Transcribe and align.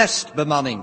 testbemanning. 0.00 0.80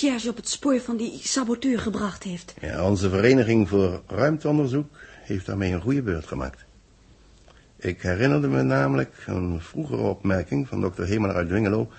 Recherche 0.00 0.28
op 0.28 0.36
het 0.36 0.48
spoor 0.48 0.80
van 0.80 0.96
die 0.96 1.20
saboteur 1.22 1.78
gebracht 1.78 2.22
heeft. 2.22 2.54
Ja, 2.60 2.84
onze 2.84 3.08
vereniging 3.08 3.68
voor 3.68 4.02
ruimteonderzoek 4.06 4.96
heeft 5.22 5.46
daarmee 5.46 5.72
een 5.72 5.80
goede 5.80 6.02
beurt 6.02 6.26
gemaakt. 6.26 6.64
Ik 7.76 8.02
herinnerde 8.02 8.48
me 8.48 8.62
namelijk 8.62 9.14
een 9.26 9.60
vroegere 9.60 10.02
opmerking 10.02 10.68
van 10.68 10.80
dokter 10.80 11.06
Hemel 11.06 11.30
uit 11.30 11.48
Dwingelo 11.48 11.90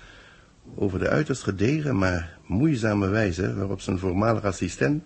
over 0.74 0.98
de 0.98 1.08
uiterst 1.08 1.42
gedegen, 1.42 1.98
maar 1.98 2.38
moeizame 2.46 3.08
wijze 3.08 3.54
waarop 3.54 3.80
zijn 3.80 3.98
voormalig 3.98 4.44
assistent, 4.44 5.04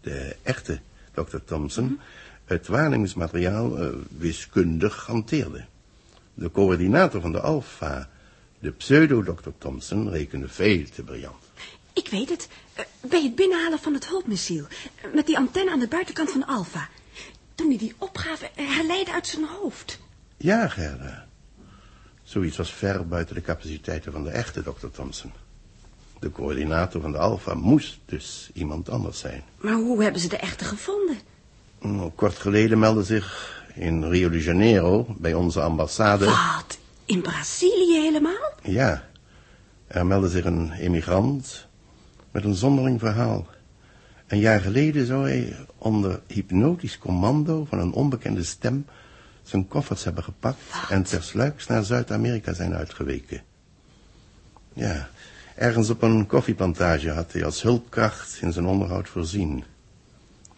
de 0.00 0.36
echte 0.42 0.80
dokter 1.12 1.44
Thompson, 1.44 2.00
het 2.44 2.66
waarnemingsmateriaal 2.66 3.78
eh, 3.78 3.88
wiskundig 4.18 5.06
hanteerde. 5.06 5.64
De 6.34 6.50
coördinator 6.50 7.20
van 7.20 7.32
de 7.32 7.40
Alpha, 7.40 8.08
de 8.58 8.70
pseudo-dokter 8.70 9.52
Thompson, 9.58 10.10
rekende 10.10 10.48
veel 10.48 10.84
te 10.94 11.02
briljant. 11.02 11.44
Ik 11.94 12.08
weet 12.08 12.28
het. 12.30 12.48
eh, 12.74 12.84
Bij 13.00 13.22
het 13.22 13.34
binnenhalen 13.34 13.78
van 13.78 13.94
het 13.94 14.08
hulpmissiel. 14.08 14.66
eh, 15.02 15.14
Met 15.14 15.26
die 15.26 15.36
antenne 15.36 15.70
aan 15.70 15.78
de 15.78 15.88
buitenkant 15.88 16.30
van 16.30 16.46
Alpha. 16.46 16.88
Toen 17.54 17.68
hij 17.68 17.78
die 17.78 17.94
opgave 17.98 18.50
herleidde 18.54 19.12
uit 19.12 19.26
zijn 19.26 19.44
hoofd. 19.44 19.98
Ja, 20.36 20.68
Gerda. 20.68 21.26
Zoiets 22.22 22.56
was 22.56 22.72
ver 22.72 23.06
buiten 23.08 23.34
de 23.34 23.40
capaciteiten 23.40 24.12
van 24.12 24.24
de 24.24 24.30
echte 24.30 24.62
dokter 24.62 24.90
Thompson. 24.90 25.32
De 26.20 26.30
coördinator 26.32 27.00
van 27.00 27.12
de 27.12 27.18
Alpha 27.18 27.54
moest 27.54 27.98
dus 28.06 28.50
iemand 28.54 28.88
anders 28.88 29.18
zijn. 29.18 29.42
Maar 29.56 29.72
hoe 29.74 30.02
hebben 30.02 30.20
ze 30.20 30.28
de 30.28 30.36
echte 30.36 30.64
gevonden? 30.64 31.18
Nou, 31.80 32.10
Kort 32.14 32.38
geleden 32.38 32.78
meldde 32.78 33.02
zich 33.04 33.62
in 33.74 34.04
Rio 34.04 34.28
de 34.30 34.42
Janeiro 34.42 35.06
bij 35.18 35.34
onze 35.34 35.60
ambassade... 35.60 36.24
Wat? 36.24 36.78
In 37.04 37.20
Brazilië 37.20 38.00
helemaal? 38.00 38.52
Ja, 38.62 39.08
er 39.86 40.06
meldde 40.06 40.28
zich 40.28 40.44
een 40.44 40.72
emigrant 40.72 41.63
met 42.34 42.44
een 42.44 42.54
zonderling 42.54 43.00
verhaal. 43.00 43.46
Een 44.26 44.38
jaar 44.38 44.60
geleden 44.60 45.06
zou 45.06 45.28
hij 45.28 45.56
onder 45.78 46.20
hypnotisch 46.26 46.98
commando 46.98 47.64
van 47.64 47.78
een 47.78 47.92
onbekende 47.92 48.42
stem 48.42 48.86
zijn 49.42 49.68
koffers 49.68 50.04
hebben 50.04 50.24
gepakt 50.24 50.58
en 50.88 51.02
tersluiks 51.02 51.66
naar 51.66 51.84
Zuid-Amerika 51.84 52.52
zijn 52.52 52.74
uitgeweken. 52.74 53.42
Ja, 54.72 55.08
ergens 55.54 55.90
op 55.90 56.02
een 56.02 56.26
koffieplantage 56.26 57.10
had 57.10 57.32
hij 57.32 57.44
als 57.44 57.62
hulpkracht 57.62 58.38
in 58.40 58.52
zijn 58.52 58.66
onderhoud 58.66 59.08
voorzien. 59.08 59.64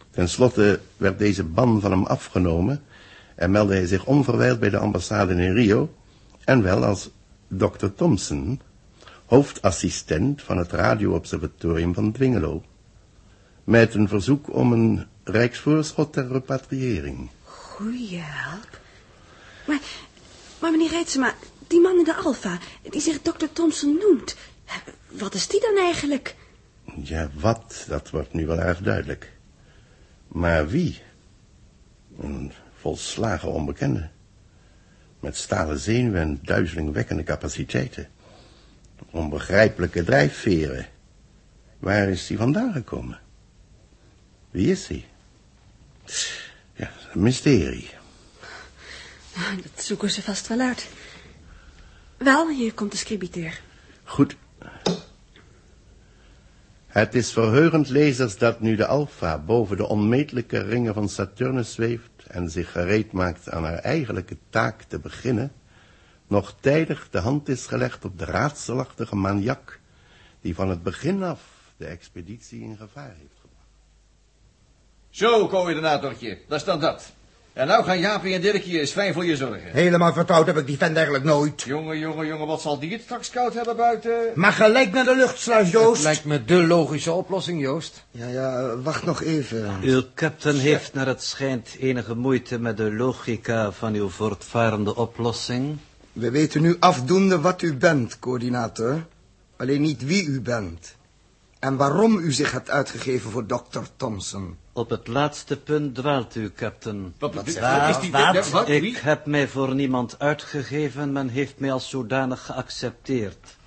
Ten 0.09 0.29
slotte 0.29 0.79
werd 0.97 1.19
deze 1.19 1.43
ban 1.43 1.81
van 1.81 1.91
hem 1.91 2.05
afgenomen 2.05 2.81
en 3.35 3.51
meldde 3.51 3.73
hij 3.73 3.85
zich 3.85 4.05
onverwijld 4.05 4.59
bij 4.59 4.69
de 4.69 4.77
ambassade 4.77 5.33
in 5.33 5.53
Rio 5.53 5.93
en 6.43 6.61
wel 6.61 6.85
als 6.85 7.09
Dr. 7.47 7.87
Thompson, 7.95 8.61
hoofdassistent 9.27 10.41
van 10.41 10.57
het 10.57 10.71
radioobservatorium 10.71 11.93
van 11.93 12.11
Dwingelo, 12.11 12.63
met 13.63 13.93
een 13.93 14.07
verzoek 14.07 14.53
om 14.53 14.71
een 14.71 15.05
rijksvoorschot 15.23 16.13
ter 16.13 16.27
repatriëring. 16.27 17.29
Goeie 17.43 18.19
help. 18.19 18.79
Maar, 19.67 19.79
maar 20.59 20.71
meneer 20.71 20.89
Reitsema, 20.89 21.33
die 21.67 21.81
man 21.81 21.97
in 21.97 22.03
de 22.03 22.15
Alpha, 22.15 22.59
die 22.89 23.01
zich 23.01 23.21
Dr. 23.21 23.45
Thompson 23.53 23.97
noemt. 23.99 24.35
Wat 25.09 25.33
is 25.33 25.47
die 25.47 25.61
dan 25.61 25.77
eigenlijk? 25.77 26.35
Ja, 27.03 27.29
wat, 27.33 27.85
dat 27.87 28.09
wordt 28.09 28.33
nu 28.33 28.45
wel 28.45 28.59
erg 28.59 28.79
duidelijk. 28.79 29.31
Maar 30.27 30.67
wie? 30.67 31.01
Een 32.19 32.51
volslagen 32.79 33.51
onbekende. 33.51 34.09
Met 35.19 35.37
stalen 35.37 35.79
zenuwen 35.79 36.21
en 36.21 36.39
duizelingwekkende 36.41 37.23
capaciteiten. 37.23 38.07
Onbegrijpelijke 39.17 40.03
drijfveren. 40.03 40.85
Waar 41.79 42.09
is 42.09 42.27
hij 42.27 42.37
vandaan 42.37 42.73
gekomen? 42.73 43.19
Wie 44.51 44.71
is 44.71 44.87
hij? 44.87 45.05
Ja, 46.73 46.91
een 47.13 47.21
mysterie. 47.21 47.89
Dat 49.35 49.83
zoeken 49.83 50.11
ze 50.11 50.21
vast 50.21 50.47
wel 50.47 50.59
uit. 50.59 50.87
Wel, 52.17 52.49
hier 52.49 52.73
komt 52.73 52.91
de 52.91 52.97
scribiteur. 52.97 53.61
Goed. 54.03 54.35
Het 56.87 57.15
is 57.15 57.31
verheugend, 57.31 57.89
lezers, 57.89 58.37
dat 58.37 58.61
nu 58.61 58.75
de 58.75 58.85
Alpha 58.85 59.37
boven 59.37 59.77
de 59.77 59.87
onmetelijke 59.87 60.61
ringen 60.61 60.93
van 60.93 61.09
Saturnus 61.09 61.73
zweeft 61.73 62.25
en 62.27 62.49
zich 62.49 62.71
gereed 62.71 63.11
maakt 63.11 63.49
aan 63.49 63.63
haar 63.63 63.79
eigenlijke 63.79 64.37
taak 64.49 64.81
te 64.81 64.99
beginnen, 64.99 65.51
nog 66.27 66.55
tijdig 66.59 67.07
de 67.11 67.19
hand 67.19 67.49
is 67.49 67.65
gelegd 67.65 68.05
op 68.05 68.19
de 68.19 68.25
raadselachtige 68.25 69.15
maniak 69.15 69.79
die 70.41 70.55
van 70.55 70.69
het 70.69 70.83
begin 70.83 71.23
af 71.23 71.41
de 71.77 71.85
expeditie 71.85 72.61
in 72.61 72.77
gevaar 72.77 73.15
heeft 73.19 73.39
gebracht. 73.41 73.69
Zo, 75.09 75.47
coördinatortje, 75.47 76.37
dat 76.47 76.59
is 76.59 76.65
dan 76.65 76.79
dat. 76.79 77.11
En 77.57 77.67
nou 77.67 77.83
gaan 77.83 77.99
Jaapie 77.99 78.33
en 78.33 78.41
Dirkje 78.41 78.79
eens 78.79 78.91
fijn 78.91 79.13
voor 79.13 79.25
je 79.25 79.35
zorgen. 79.35 79.71
Helemaal 79.71 80.13
vertrouwd 80.13 80.45
heb 80.45 80.57
ik 80.57 80.65
die 80.65 80.77
vent 80.77 80.95
eigenlijk 80.95 81.25
nooit. 81.25 81.61
Jongen, 81.61 81.97
jongen, 81.99 82.27
jongen, 82.27 82.47
wat 82.47 82.61
zal 82.61 82.79
die 82.79 82.91
het 82.91 83.01
straks 83.01 83.29
koud 83.29 83.53
hebben 83.53 83.75
buiten? 83.75 84.31
Maar 84.35 84.51
gelijk 84.51 84.91
naar 84.91 85.03
de 85.03 85.15
luchtsluis, 85.15 85.71
Joost. 85.71 86.03
Lijkt 86.03 86.25
me 86.25 86.45
de 86.45 86.67
logische 86.67 87.11
oplossing, 87.11 87.61
Joost. 87.61 88.05
Ja, 88.11 88.27
ja, 88.27 88.77
wacht 88.77 89.05
nog 89.05 89.23
even. 89.23 89.77
Uw 89.81 90.01
captain 90.15 90.57
heeft 90.57 90.93
naar 90.93 91.07
het 91.07 91.23
schijnt 91.23 91.75
enige 91.79 92.15
moeite 92.15 92.59
met 92.59 92.77
de 92.77 92.93
logica 92.93 93.71
van 93.71 93.93
uw 93.93 94.09
voortvarende 94.09 94.95
oplossing. 94.95 95.77
We 96.17 96.31
weten 96.31 96.61
nu 96.61 96.75
afdoende 96.79 97.41
wat 97.41 97.61
u 97.61 97.73
bent, 97.75 98.19
coördinator. 98.19 99.05
Alleen 99.57 99.81
niet 99.81 100.05
wie 100.05 100.25
u 100.25 100.41
bent. 100.41 100.95
En 101.59 101.75
waarom 101.77 102.17
u 102.17 102.31
zich 102.31 102.51
hebt 102.51 102.69
uitgegeven 102.69 103.31
voor 103.31 103.47
dokter 103.47 103.87
Thompson. 103.95 104.57
Op 104.73 104.89
het 104.89 105.07
laatste 105.07 105.57
punt 105.57 105.95
dwaalt 105.95 106.35
u, 106.35 106.51
captain. 106.55 107.13
Wat, 107.19 107.33
wat, 107.33 107.47
is 107.47 107.53
die... 107.53 108.11
Wat? 108.11 108.49
wat? 108.49 108.69
Ik 108.69 108.81
Wie? 108.81 108.97
heb 108.97 109.25
mij 109.25 109.47
voor 109.47 109.75
niemand 109.75 110.19
uitgegeven, 110.19 111.11
men 111.11 111.29
heeft 111.29 111.59
mij 111.59 111.71
als 111.71 111.89
zodanig 111.89 112.45
geaccepteerd. 112.45 113.57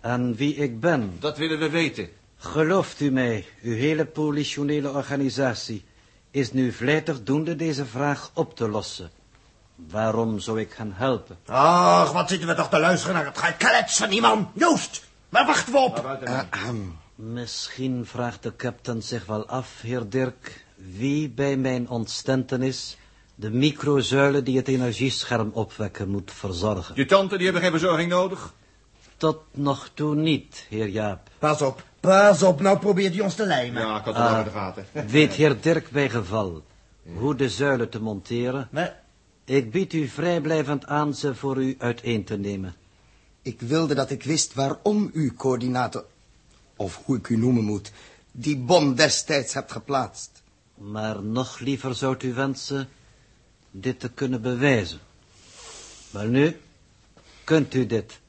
En 0.00 0.34
wie 0.34 0.54
ik 0.54 0.80
ben, 0.80 1.12
Dat 1.18 1.38
willen 1.38 1.58
we 1.58 1.70
weten. 1.70 2.08
gelooft 2.36 3.00
u 3.00 3.10
mij, 3.10 3.46
uw 3.62 3.74
hele 3.74 4.04
politionele 4.06 4.90
organisatie 4.90 5.84
is 6.30 6.52
nu 6.52 6.72
vlijtig 6.72 7.22
doende 7.22 7.56
deze 7.56 7.86
vraag 7.86 8.30
op 8.34 8.56
te 8.56 8.68
lossen. 8.68 9.10
Waarom 9.76 10.38
zou 10.38 10.60
ik 10.60 10.72
hen 10.76 10.92
helpen? 10.94 11.38
Ach, 11.46 12.12
wat 12.12 12.28
zitten 12.28 12.48
we 12.48 12.54
toch 12.54 12.68
te 12.68 12.78
luisteren 12.78 13.14
naar 13.14 13.24
het 13.24 13.38
geklets 13.38 13.96
van 13.96 14.08
die 14.08 14.20
man. 14.20 14.50
Joost, 14.54 15.04
waar 15.28 15.46
wachten 15.46 15.72
we 15.72 15.78
op? 15.78 16.18
Ahem. 16.50 16.98
Misschien 17.14 18.06
vraagt 18.06 18.42
de 18.42 18.56
captain 18.56 19.02
zich 19.02 19.26
wel 19.26 19.46
af, 19.46 19.80
heer 19.80 20.08
Dirk, 20.08 20.64
wie 20.74 21.28
bij 21.28 21.56
mijn 21.56 21.88
ontstentenis 21.88 22.96
de 23.34 23.50
microzuilen 23.50 24.44
die 24.44 24.56
het 24.56 24.68
energiescherm 24.68 25.50
opwekken 25.52 26.08
moet 26.08 26.32
verzorgen. 26.34 26.94
Je 26.94 27.04
tante, 27.04 27.36
die 27.36 27.44
hebben 27.44 27.62
geen 27.62 27.70
verzorging 27.70 28.10
nodig. 28.10 28.54
Tot 29.16 29.38
nog 29.50 29.90
toe 29.94 30.14
niet, 30.14 30.66
heer 30.68 30.88
Jaap. 30.88 31.28
Pas 31.38 31.62
op, 31.62 31.82
pas 32.00 32.42
op, 32.42 32.60
nou 32.60 32.78
probeert 32.78 33.14
hij 33.14 33.22
ons 33.22 33.34
te 33.34 33.46
lijmen. 33.46 33.82
Ja, 33.82 33.98
ik 33.98 34.04
had 34.04 34.14
het 34.14 34.28
al 34.28 34.38
in 34.38 34.44
de 34.44 34.50
gaten. 34.50 34.86
Weet 35.06 35.32
heer 35.32 35.60
Dirk 35.60 35.90
bij 35.90 36.10
geval 36.10 36.62
hoe 37.14 37.34
de 37.34 37.48
zuilen 37.48 37.88
te 37.88 38.00
monteren? 38.00 38.68
Ik 39.48 39.70
bied 39.70 39.92
u 39.92 40.08
vrijblijvend 40.08 40.86
aan 40.86 41.14
ze 41.14 41.34
voor 41.34 41.62
u 41.62 41.74
uiteen 41.78 42.24
te 42.24 42.36
nemen. 42.36 42.74
Ik 43.42 43.60
wilde 43.60 43.94
dat 43.94 44.10
ik 44.10 44.22
wist 44.22 44.54
waarom 44.54 45.10
u, 45.12 45.34
coördinator, 45.34 46.04
of 46.76 47.00
hoe 47.04 47.16
ik 47.16 47.28
u 47.28 47.36
noemen 47.36 47.64
moet, 47.64 47.92
die 48.32 48.56
bom 48.56 48.94
destijds 48.94 49.54
hebt 49.54 49.72
geplaatst. 49.72 50.42
Maar 50.74 51.22
nog 51.22 51.58
liever 51.58 51.94
zou 51.94 52.16
u 52.24 52.34
wensen 52.34 52.88
dit 53.70 54.00
te 54.00 54.10
kunnen 54.10 54.42
bewijzen. 54.42 55.00
Wel 56.10 56.26
nu, 56.26 56.56
kunt 57.44 57.74
u 57.74 57.86
dit? 57.86 58.20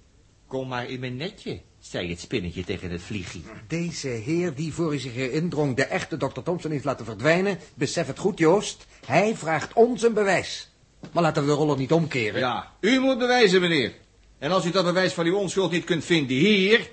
Kom 0.47 0.67
maar 0.67 0.89
in 0.89 0.99
mijn 0.99 1.15
netje, 1.15 1.61
zei 1.79 2.09
het 2.09 2.19
spinnetje 2.19 2.63
tegen 2.63 2.91
het 2.91 3.01
vliegje. 3.01 3.39
Deze 3.67 4.07
heer 4.07 4.55
die 4.55 4.73
voor 4.73 4.93
u 4.93 4.97
zich 4.97 5.15
indrong 5.15 5.75
de 5.75 5.85
echte 5.85 6.17
dokter 6.17 6.43
Thompson 6.43 6.71
heeft 6.71 6.85
laten 6.85 7.05
verdwijnen, 7.05 7.59
besef 7.73 8.07
het 8.07 8.19
goed, 8.19 8.37
Joost. 8.37 8.85
Hij 9.05 9.35
vraagt 9.35 9.73
ons 9.73 10.01
een 10.03 10.13
bewijs. 10.13 10.69
Maar 11.11 11.23
laten 11.23 11.41
we 11.41 11.49
de 11.49 11.55
rollen 11.55 11.77
niet 11.77 11.91
omkeren. 11.91 12.39
Ja, 12.39 12.71
u 12.79 12.99
moet 12.99 13.17
bewijzen, 13.17 13.61
meneer. 13.61 13.93
En 14.37 14.51
als 14.51 14.65
u 14.65 14.71
dat 14.71 14.83
bewijs 14.83 15.13
van 15.13 15.25
uw 15.25 15.35
onschuld 15.37 15.71
niet 15.71 15.83
kunt 15.83 16.05
vinden 16.05 16.37
hier... 16.37 16.89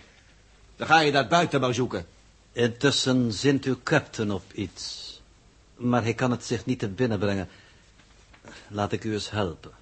dan 0.76 0.86
ga 0.86 1.00
je 1.00 1.12
dat 1.12 1.28
buiten 1.28 1.60
maar 1.60 1.74
zoeken. 1.74 2.06
Intussen 2.52 3.32
zint 3.32 3.64
uw 3.64 3.76
captain 3.82 4.30
op 4.32 4.52
iets. 4.52 5.02
Maar 5.76 6.02
hij 6.02 6.14
kan 6.14 6.30
het 6.30 6.44
zich 6.44 6.66
niet 6.66 6.78
te 6.78 6.88
binnen 6.88 7.18
brengen. 7.18 7.48
Laat 8.68 8.92
ik 8.92 9.04
u 9.04 9.12
eens 9.12 9.30
helpen. 9.30 9.72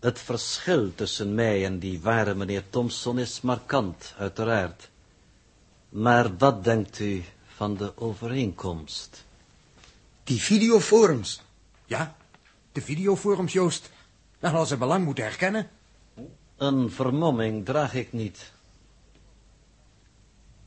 Het 0.00 0.18
verschil 0.18 0.94
tussen 0.94 1.34
mij 1.34 1.64
en 1.64 1.78
die 1.78 2.00
ware 2.00 2.34
meneer 2.34 2.62
Thompson 2.70 3.18
is 3.18 3.40
markant, 3.40 4.14
uiteraard. 4.18 4.88
Maar 5.88 6.36
wat 6.36 6.64
denkt 6.64 6.98
u 6.98 7.24
van 7.46 7.76
de 7.76 7.92
overeenkomst? 7.96 9.24
Die 10.24 10.40
videoforums. 10.40 11.40
Ja, 11.84 12.16
de 12.72 12.82
videoforums, 12.82 13.52
Joost. 13.52 13.90
Dan 14.38 14.50
hadden 14.50 14.68
ze 14.68 14.76
belang 14.76 15.04
moeten 15.04 15.24
herkennen. 15.24 15.68
Een 16.56 16.90
vermomming 16.90 17.64
draag 17.64 17.94
ik 17.94 18.12
niet. 18.12 18.52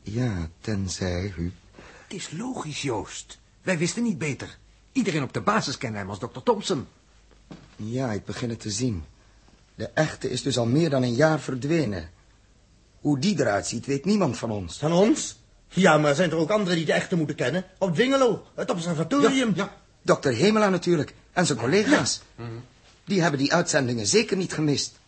Ja, 0.01 0.49
tenzij, 0.61 1.33
Huub. 1.35 1.53
Het 1.75 2.13
is 2.13 2.31
logisch, 2.31 2.81
Joost. 2.81 3.39
Wij 3.61 3.77
wisten 3.77 4.03
niet 4.03 4.17
beter. 4.17 4.57
Iedereen 4.91 5.23
op 5.23 5.33
de 5.33 5.41
basis 5.41 5.77
kende 5.77 5.97
hem 5.97 6.09
als 6.09 6.19
dokter 6.19 6.43
Thompson. 6.43 6.87
Ja, 7.75 8.11
ik 8.11 8.25
begin 8.25 8.49
het 8.49 8.59
te 8.59 8.71
zien. 8.71 9.03
De 9.75 9.89
echte 9.93 10.29
is 10.29 10.41
dus 10.41 10.57
al 10.57 10.65
meer 10.65 10.89
dan 10.89 11.03
een 11.03 11.13
jaar 11.13 11.39
verdwenen. 11.39 12.09
Hoe 12.99 13.19
die 13.19 13.39
eruit 13.39 13.67
ziet, 13.67 13.85
weet 13.85 14.05
niemand 14.05 14.37
van 14.37 14.51
ons. 14.51 14.77
Van 14.77 14.91
ons? 14.91 15.39
Ja, 15.67 15.97
maar 15.97 16.15
zijn 16.15 16.31
er 16.31 16.37
ook 16.37 16.49
anderen 16.49 16.75
die 16.75 16.85
de 16.85 16.93
echte 16.93 17.15
moeten 17.15 17.35
kennen? 17.35 17.65
Op 17.77 17.93
Dwingelo, 17.93 18.43
het 18.55 18.69
observatorium. 18.69 19.51
Ja. 19.55 19.84
Dokter 20.05 20.33
Hemela 20.33 20.69
natuurlijk, 20.69 21.13
en 21.33 21.45
zijn 21.45 21.57
collega's. 21.57 22.21
Die 23.05 23.21
hebben 23.21 23.39
die 23.39 23.53
uitzendingen 23.53 24.07
zeker 24.07 24.37
niet 24.37 24.53
gemist. 24.53 24.99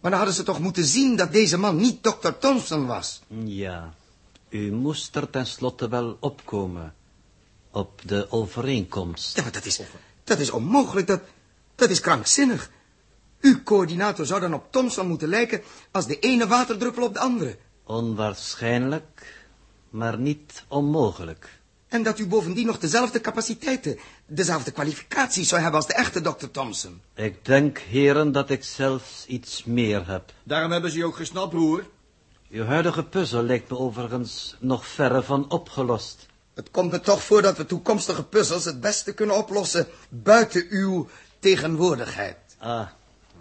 Maar 0.00 0.10
dan 0.10 0.20
hadden 0.20 0.36
ze 0.36 0.42
toch 0.42 0.58
moeten 0.58 0.84
zien 0.84 1.16
dat 1.16 1.32
deze 1.32 1.58
man 1.58 1.76
niet 1.76 2.02
dokter 2.02 2.38
Thompson 2.38 2.86
was. 2.86 3.22
Ja, 3.44 3.94
u 4.48 4.72
moest 4.72 5.16
er 5.16 5.30
tenslotte 5.30 5.88
wel 5.88 6.16
opkomen. 6.20 6.94
Op 7.70 8.00
de 8.04 8.30
overeenkomst. 8.30 9.36
Ja, 9.36 9.42
maar 9.42 9.52
dat 9.52 9.64
is, 9.64 9.80
dat 10.24 10.38
is 10.38 10.50
onmogelijk, 10.50 11.06
dat, 11.06 11.20
dat 11.74 11.90
is 11.90 12.00
krankzinnig. 12.00 12.70
Uw 13.40 13.62
coördinator 13.62 14.26
zou 14.26 14.40
dan 14.40 14.54
op 14.54 14.72
Thompson 14.72 15.06
moeten 15.06 15.28
lijken 15.28 15.62
als 15.90 16.06
de 16.06 16.18
ene 16.18 16.46
waterdruppel 16.46 17.04
op 17.04 17.14
de 17.14 17.20
andere. 17.20 17.56
Onwaarschijnlijk, 17.84 19.44
maar 19.90 20.18
niet 20.18 20.64
onmogelijk. 20.68 21.59
En 21.90 22.02
dat 22.02 22.18
u 22.18 22.26
bovendien 22.26 22.66
nog 22.66 22.78
dezelfde 22.78 23.20
capaciteiten, 23.20 23.98
dezelfde 24.26 24.70
kwalificaties 24.70 25.48
zou 25.48 25.60
hebben 25.60 25.80
als 25.80 25.88
de 25.88 25.94
echte 25.94 26.20
dokter 26.20 26.50
Thompson. 26.50 27.00
Ik 27.14 27.44
denk, 27.44 27.78
heren, 27.78 28.32
dat 28.32 28.50
ik 28.50 28.64
zelfs 28.64 29.24
iets 29.26 29.64
meer 29.64 30.06
heb. 30.06 30.32
Daarom 30.42 30.72
hebben 30.72 30.90
ze 30.90 30.98
je 30.98 31.04
ook 31.04 31.16
gesnapt, 31.16 31.50
broer. 31.50 31.86
Uw 32.50 32.64
huidige 32.64 33.04
puzzel 33.04 33.42
lijkt 33.42 33.70
me 33.70 33.78
overigens 33.78 34.56
nog 34.58 34.86
verre 34.86 35.22
van 35.22 35.50
opgelost. 35.50 36.26
Het 36.54 36.70
komt 36.70 36.90
me 36.90 37.00
toch 37.00 37.22
voor 37.22 37.42
dat 37.42 37.56
we 37.56 37.66
toekomstige 37.66 38.24
puzzels 38.24 38.64
het 38.64 38.80
beste 38.80 39.12
kunnen 39.12 39.36
oplossen 39.36 39.86
buiten 40.08 40.66
uw 40.68 41.08
tegenwoordigheid. 41.38 42.36
Ah, 42.58 42.86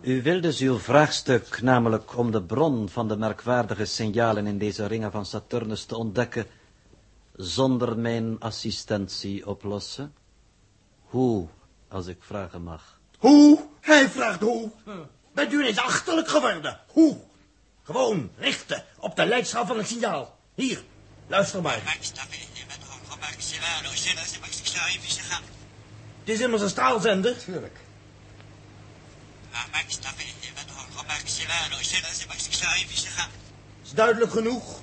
u 0.01 0.21
wil 0.21 0.41
dus 0.41 0.59
uw 0.59 0.77
vraagstuk, 0.77 1.61
namelijk 1.61 2.17
om 2.17 2.31
de 2.31 2.41
bron 2.41 2.89
van 2.89 3.07
de 3.07 3.17
merkwaardige 3.17 3.85
signalen 3.85 4.47
in 4.47 4.57
deze 4.57 4.85
ringen 4.85 5.11
van 5.11 5.25
Saturnus 5.25 5.85
te 5.85 5.97
ontdekken, 5.97 6.45
zonder 7.39 7.97
mijn 7.97 8.39
assistentie 8.39 9.47
oplossen? 9.47 10.13
Hoe, 11.03 11.47
als 11.87 12.07
ik 12.07 12.17
vragen 12.19 12.63
mag? 12.63 12.99
Hoe? 13.17 13.67
Hij 13.81 14.09
vraagt 14.09 14.39
hoe. 14.39 14.71
Bent 15.33 15.53
u 15.53 15.59
ineens 15.59 15.77
achterlijk 15.77 16.27
geworden? 16.27 16.79
Hoe? 16.87 17.17
Gewoon 17.83 18.31
richten 18.37 18.85
op 18.97 19.15
de 19.15 19.25
leidschaal 19.25 19.65
van 19.65 19.77
het 19.77 19.87
signaal. 19.87 20.37
Hier, 20.55 20.83
luister 21.27 21.61
maar. 21.61 21.97
Het 26.19 26.29
is 26.29 26.39
immers 26.39 26.61
een 26.61 26.69
straalzender. 26.69 27.37
Tuurlijk. 27.37 27.77
Is 33.83 33.91
duidelijk 33.91 34.31
genoeg. 34.31 34.81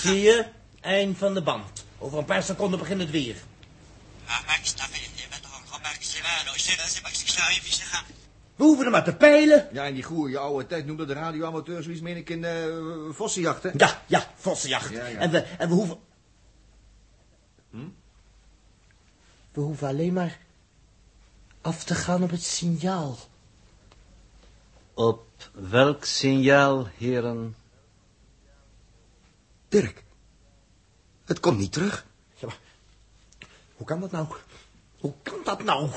Zie 0.00 0.20
je? 0.20 0.46
Eind 0.80 1.18
van 1.18 1.34
de 1.34 1.42
band. 1.42 1.84
Over 1.98 2.18
een 2.18 2.24
paar 2.24 2.42
seconden 2.42 2.78
begint 2.78 3.00
het 3.00 3.10
weer. 3.10 3.36
We 8.56 8.64
hoeven 8.66 8.82
hem 8.82 8.92
maar 8.92 9.04
te 9.04 9.14
peilen. 9.14 9.68
Ja, 9.72 9.84
in 9.84 9.94
die 9.94 10.02
goeie 10.02 10.38
oude 10.38 10.66
tijd 10.66 10.86
noemde 10.86 11.06
de 11.06 11.12
radioamateur 11.12 11.82
zoiets, 11.82 12.00
meen 12.02 12.16
ik, 12.16 12.30
in 12.30 12.42
uh, 12.42 13.14
vossenjachten. 13.14 13.72
Ja, 13.76 14.02
ja, 14.06 14.32
vossenjacht. 14.36 14.90
Ja, 14.92 15.06
ja. 15.06 15.18
En, 15.18 15.30
we, 15.30 15.38
en 15.38 15.68
we 15.68 15.74
hoeven... 15.74 15.98
We 19.52 19.60
hoeven 19.60 19.88
alleen 19.88 20.12
maar 20.12 20.38
af 21.60 21.84
te 21.84 21.94
gaan 21.94 22.22
op 22.22 22.30
het 22.30 22.44
signaal. 22.44 23.18
Op 25.00 25.24
welk 25.52 26.04
signaal, 26.04 26.88
heren? 26.96 27.56
Dirk, 29.68 30.04
het 31.24 31.40
komt 31.40 31.58
niet 31.58 31.72
terug. 31.72 32.06
Ja, 32.34 32.46
maar 32.46 32.58
hoe 33.74 33.86
kan 33.86 34.00
dat 34.00 34.10
nou? 34.10 34.26
Hoe 34.98 35.14
kan 35.22 35.38
dat 35.44 35.64
nou? 35.64 35.90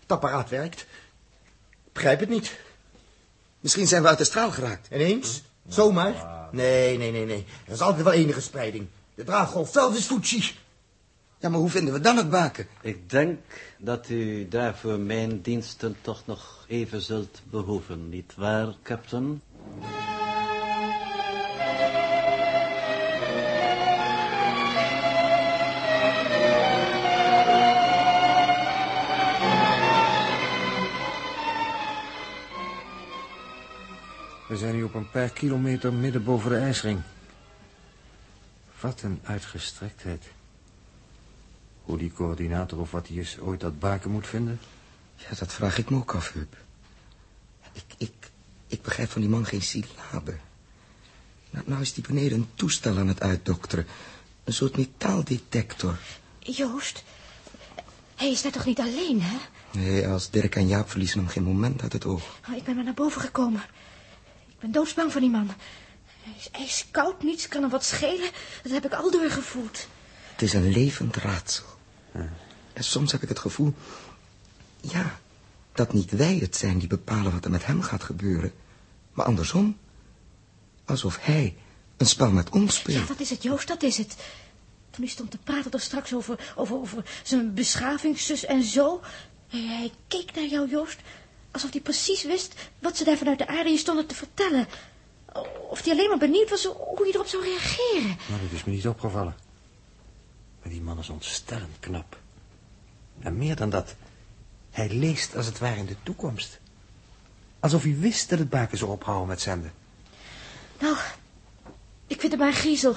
Het 0.00 0.06
apparaat 0.06 0.48
werkt. 0.48 0.80
Ik 0.80 1.92
begrijp 1.92 2.20
het 2.20 2.28
niet. 2.28 2.58
Misschien 3.60 3.86
zijn 3.86 4.02
we 4.02 4.08
uit 4.08 4.18
de 4.18 4.24
straal 4.24 4.50
geraakt. 4.50 4.88
Ineens? 4.92 5.42
Zomaar? 5.68 6.48
Nee, 6.52 6.98
nee, 6.98 7.10
nee, 7.12 7.26
nee. 7.26 7.46
Er 7.66 7.72
is 7.72 7.80
altijd 7.80 8.04
wel 8.04 8.12
enige 8.12 8.40
spreiding. 8.40 8.88
De 9.14 9.24
draaggolf 9.24 9.70
zelf 9.70 9.96
is 9.96 10.06
Fuji. 10.06 10.54
Ja, 11.42 11.48
maar 11.48 11.58
hoe 11.58 11.70
vinden 11.70 11.94
we 11.94 12.00
dan 12.00 12.16
het 12.16 12.30
baken? 12.30 12.66
Ik 12.80 13.10
denk 13.10 13.38
dat 13.78 14.08
u 14.08 14.48
daarvoor 14.48 14.98
mijn 14.98 15.40
diensten 15.40 15.96
toch 16.00 16.26
nog 16.26 16.64
even 16.68 17.00
zult 17.00 17.42
behoeven, 17.50 18.08
niet 18.08 18.34
waar, 18.34 18.74
captain? 18.82 19.42
We 34.48 34.56
zijn 34.56 34.74
nu 34.74 34.82
op 34.82 34.94
een 34.94 35.10
paar 35.10 35.30
kilometer 35.30 35.92
midden 35.92 36.24
boven 36.24 36.50
de 36.50 36.56
ijsring. 36.56 37.00
Wat 38.80 39.02
een 39.02 39.20
uitgestrektheid. 39.22 40.24
Hoe 41.84 41.98
die 41.98 42.12
coördinator 42.12 42.78
of 42.78 42.90
wat 42.90 43.08
hij 43.08 43.16
is 43.16 43.38
ooit 43.38 43.60
dat 43.60 43.78
baken 43.78 44.10
moet 44.10 44.26
vinden? 44.26 44.60
Ja, 45.16 45.36
dat 45.38 45.52
vraag 45.52 45.78
ik 45.78 45.90
me 45.90 45.96
ook 45.96 46.14
af, 46.14 46.32
Huub. 46.32 46.56
Ik, 47.72 47.84
ik, 47.96 48.12
ik 48.66 48.82
begrijp 48.82 49.10
van 49.10 49.20
die 49.20 49.30
man 49.30 49.46
geen 49.46 49.62
syllabe. 49.62 50.36
Nou, 51.50 51.64
nou 51.68 51.80
is 51.80 51.92
die 51.92 52.04
beneden 52.06 52.38
een 52.38 52.48
toestel 52.54 52.98
aan 52.98 53.08
het 53.08 53.20
uitdokteren. 53.20 53.86
Een 54.44 54.52
soort 54.52 54.76
metaaldetector. 54.76 55.98
Joost, 56.38 57.04
hij 58.14 58.30
is 58.30 58.42
daar 58.42 58.52
toch 58.52 58.64
niet 58.64 58.80
alleen, 58.80 59.22
hè? 59.22 59.36
Nee, 59.70 60.08
als 60.08 60.30
Dirk 60.30 60.54
en 60.54 60.66
Jaap 60.66 60.90
verliezen 60.90 61.18
hem 61.18 61.28
geen 61.28 61.42
moment 61.42 61.82
uit 61.82 61.92
het 61.92 62.04
oog. 62.04 62.40
Oh, 62.48 62.56
ik 62.56 62.64
ben 62.64 62.74
maar 62.74 62.84
naar 62.84 62.94
boven 62.94 63.20
gekomen. 63.20 63.62
Ik 64.48 64.58
ben 64.60 64.72
doodsbang 64.72 65.12
voor 65.12 65.20
die 65.20 65.30
man. 65.30 65.50
Hij 66.22 66.34
is 66.38 66.50
ijskoud, 66.50 67.22
niets 67.22 67.48
kan 67.48 67.62
hem 67.62 67.70
wat 67.70 67.84
schelen. 67.84 68.30
Dat 68.62 68.72
heb 68.72 68.84
ik 68.84 68.92
al 68.92 69.10
doorgevoeld. 69.10 69.86
Het 70.32 70.42
is 70.42 70.52
een 70.52 70.70
levend 70.72 71.16
raadsel. 71.16 71.64
En 72.72 72.84
soms 72.84 73.12
heb 73.12 73.22
ik 73.22 73.28
het 73.28 73.38
gevoel... 73.38 73.74
Ja, 74.80 75.18
dat 75.72 75.92
niet 75.92 76.10
wij 76.10 76.36
het 76.36 76.56
zijn 76.56 76.78
die 76.78 76.88
bepalen 76.88 77.32
wat 77.32 77.44
er 77.44 77.50
met 77.50 77.66
hem 77.66 77.82
gaat 77.82 78.02
gebeuren. 78.02 78.52
Maar 79.12 79.26
andersom. 79.26 79.76
Alsof 80.84 81.18
hij 81.20 81.56
een 81.96 82.06
spel 82.06 82.30
met 82.30 82.50
ons 82.50 82.74
Ja, 82.74 82.80
speelt. 82.80 83.08
dat 83.08 83.20
is 83.20 83.30
het, 83.30 83.42
Joost, 83.42 83.68
dat 83.68 83.82
is 83.82 83.98
het. 83.98 84.16
Toen 84.90 85.04
hij 85.04 85.12
stond 85.12 85.30
te 85.30 85.38
praten 85.38 85.70
er 85.70 85.80
straks 85.80 86.14
over, 86.14 86.52
over, 86.56 86.76
over 86.76 87.04
zijn 87.22 87.54
beschavingszus 87.54 88.44
en 88.44 88.62
zo. 88.62 89.00
Hij, 89.48 89.60
hij 89.60 89.90
keek 90.08 90.34
naar 90.34 90.46
jou, 90.46 90.68
Joost, 90.70 90.98
alsof 91.50 91.70
hij 91.72 91.80
precies 91.80 92.22
wist 92.22 92.54
wat 92.78 92.96
ze 92.96 93.04
daar 93.04 93.16
vanuit 93.16 93.38
de 93.38 93.46
aarde 93.46 93.70
je 93.70 93.76
stonden 93.76 94.06
te 94.06 94.14
vertellen. 94.14 94.66
Of 95.70 95.82
hij 95.82 95.92
alleen 95.92 96.08
maar 96.08 96.18
benieuwd 96.18 96.50
was 96.50 96.64
hoe 96.64 97.06
je 97.06 97.14
erop 97.14 97.26
zou 97.26 97.42
reageren. 97.42 98.16
Nou, 98.28 98.40
dat 98.42 98.52
is 98.52 98.64
me 98.64 98.72
niet 98.72 98.86
opgevallen. 98.88 99.34
Maar 100.62 100.72
die 100.72 100.82
man 100.82 100.98
is 100.98 101.08
ontstellend 101.08 101.76
knap. 101.80 102.18
En 103.18 103.38
meer 103.38 103.56
dan 103.56 103.70
dat. 103.70 103.94
Hij 104.70 104.88
leest 104.88 105.36
als 105.36 105.46
het 105.46 105.58
ware 105.58 105.76
in 105.76 105.86
de 105.86 105.96
toekomst. 106.02 106.60
Alsof 107.60 107.82
hij 107.82 107.98
wist 107.98 108.28
dat 108.28 108.38
het 108.38 108.50
baken 108.50 108.78
zou 108.78 108.90
ophouden 108.90 109.28
met 109.28 109.40
zenden. 109.40 109.72
Nou, 110.80 110.96
ik 112.06 112.20
vind 112.20 112.32
hem 112.32 112.40
maar 112.40 112.48
een 112.50 112.54
griezel. 112.54 112.96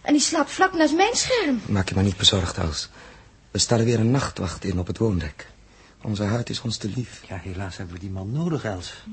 En 0.00 0.12
die 0.12 0.22
slaapt 0.22 0.50
vlak 0.50 0.72
naast 0.72 0.94
mijn 0.94 1.14
scherm. 1.14 1.60
Maak 1.66 1.88
je 1.88 1.94
maar 1.94 2.04
niet 2.04 2.16
bezorgd, 2.16 2.58
Els. 2.58 2.88
We 3.50 3.58
stellen 3.58 3.84
weer 3.84 4.00
een 4.00 4.10
nachtwacht 4.10 4.64
in 4.64 4.78
op 4.78 4.86
het 4.86 4.98
woondek. 4.98 5.46
Onze 6.02 6.22
huid 6.22 6.50
is 6.50 6.60
ons 6.60 6.76
te 6.76 6.88
lief. 6.88 7.24
Ja, 7.28 7.36
helaas 7.36 7.76
hebben 7.76 7.94
we 7.94 8.00
die 8.00 8.10
man 8.10 8.32
nodig, 8.32 8.64
Els. 8.64 9.04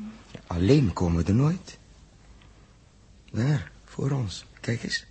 Alleen 0.48 0.94
komen 0.94 1.24
we 1.24 1.30
er 1.30 1.36
nooit. 1.36 1.78
Daar, 3.32 3.72
voor 3.86 4.12
ons. 4.12 4.46
Kijk 4.60 4.84
eens. 4.84 5.06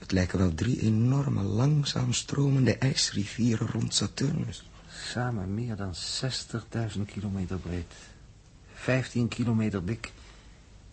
Het 0.00 0.12
lijken 0.12 0.38
wel 0.38 0.54
drie 0.54 0.80
enorme, 0.80 1.42
langzaam 1.42 2.12
stromende 2.12 2.78
ijsrivieren 2.78 3.66
rond 3.66 3.94
Saturnus. 3.94 4.68
Samen 4.88 5.54
meer 5.54 5.76
dan 5.76 5.94
60.000 5.94 7.00
kilometer 7.06 7.58
breed. 7.58 7.92
15 8.74 9.28
kilometer 9.28 9.84
dik. 9.84 10.12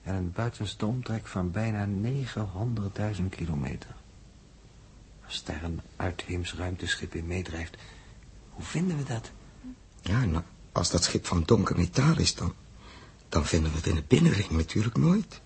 En 0.03 0.15
een 0.15 0.31
buitenste 0.31 0.85
omtrek 0.85 1.27
van 1.27 1.51
bijna 1.51 1.87
900.000 1.87 3.23
kilometer. 3.29 3.95
Als 5.25 5.43
daar 5.43 5.63
een 5.63 5.81
uitheems 5.95 6.53
ruimteschip 6.53 7.15
in 7.15 7.27
meedrijft, 7.27 7.75
hoe 8.49 8.63
vinden 8.63 8.97
we 8.97 9.03
dat? 9.03 9.31
Ja, 10.01 10.25
nou, 10.25 10.43
als 10.71 10.91
dat 10.91 11.03
schip 11.03 11.25
van 11.25 11.43
donker 11.45 11.77
metaal 11.77 12.19
is, 12.19 12.35
dan, 12.35 12.53
dan 13.29 13.45
vinden 13.45 13.71
we 13.71 13.77
het 13.77 13.87
in 13.87 13.95
de 13.95 14.03
binnenring 14.07 14.49
natuurlijk 14.49 14.97
nooit. 14.97 15.41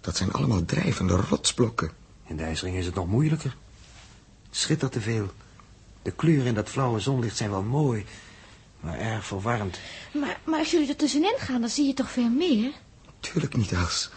Dat 0.00 0.16
zijn 0.16 0.32
allemaal 0.32 0.64
drijvende 0.64 1.14
rotsblokken. 1.16 1.97
In 2.28 2.36
de 2.36 2.42
ijsring 2.42 2.76
is 2.76 2.86
het 2.86 2.94
nog 2.94 3.06
moeilijker. 3.06 3.56
Het 4.48 4.56
schittert 4.56 4.92
te 4.92 5.00
veel. 5.00 5.32
De 6.02 6.10
kleuren 6.10 6.46
in 6.46 6.54
dat 6.54 6.68
flauwe 6.68 7.00
zonlicht 7.00 7.36
zijn 7.36 7.50
wel 7.50 7.62
mooi, 7.62 8.04
maar 8.80 8.98
erg 8.98 9.26
verwarrend. 9.26 9.78
Maar, 10.12 10.40
maar 10.44 10.58
als 10.58 10.70
jullie 10.70 10.88
er 10.88 10.96
tussenin 10.96 11.34
gaan, 11.38 11.60
dan 11.60 11.70
zie 11.70 11.86
je 11.86 11.94
toch 11.94 12.10
veel 12.10 12.28
meer? 12.28 12.72
Tuurlijk 13.20 13.56
niet, 13.56 13.72
Els. 13.72 14.10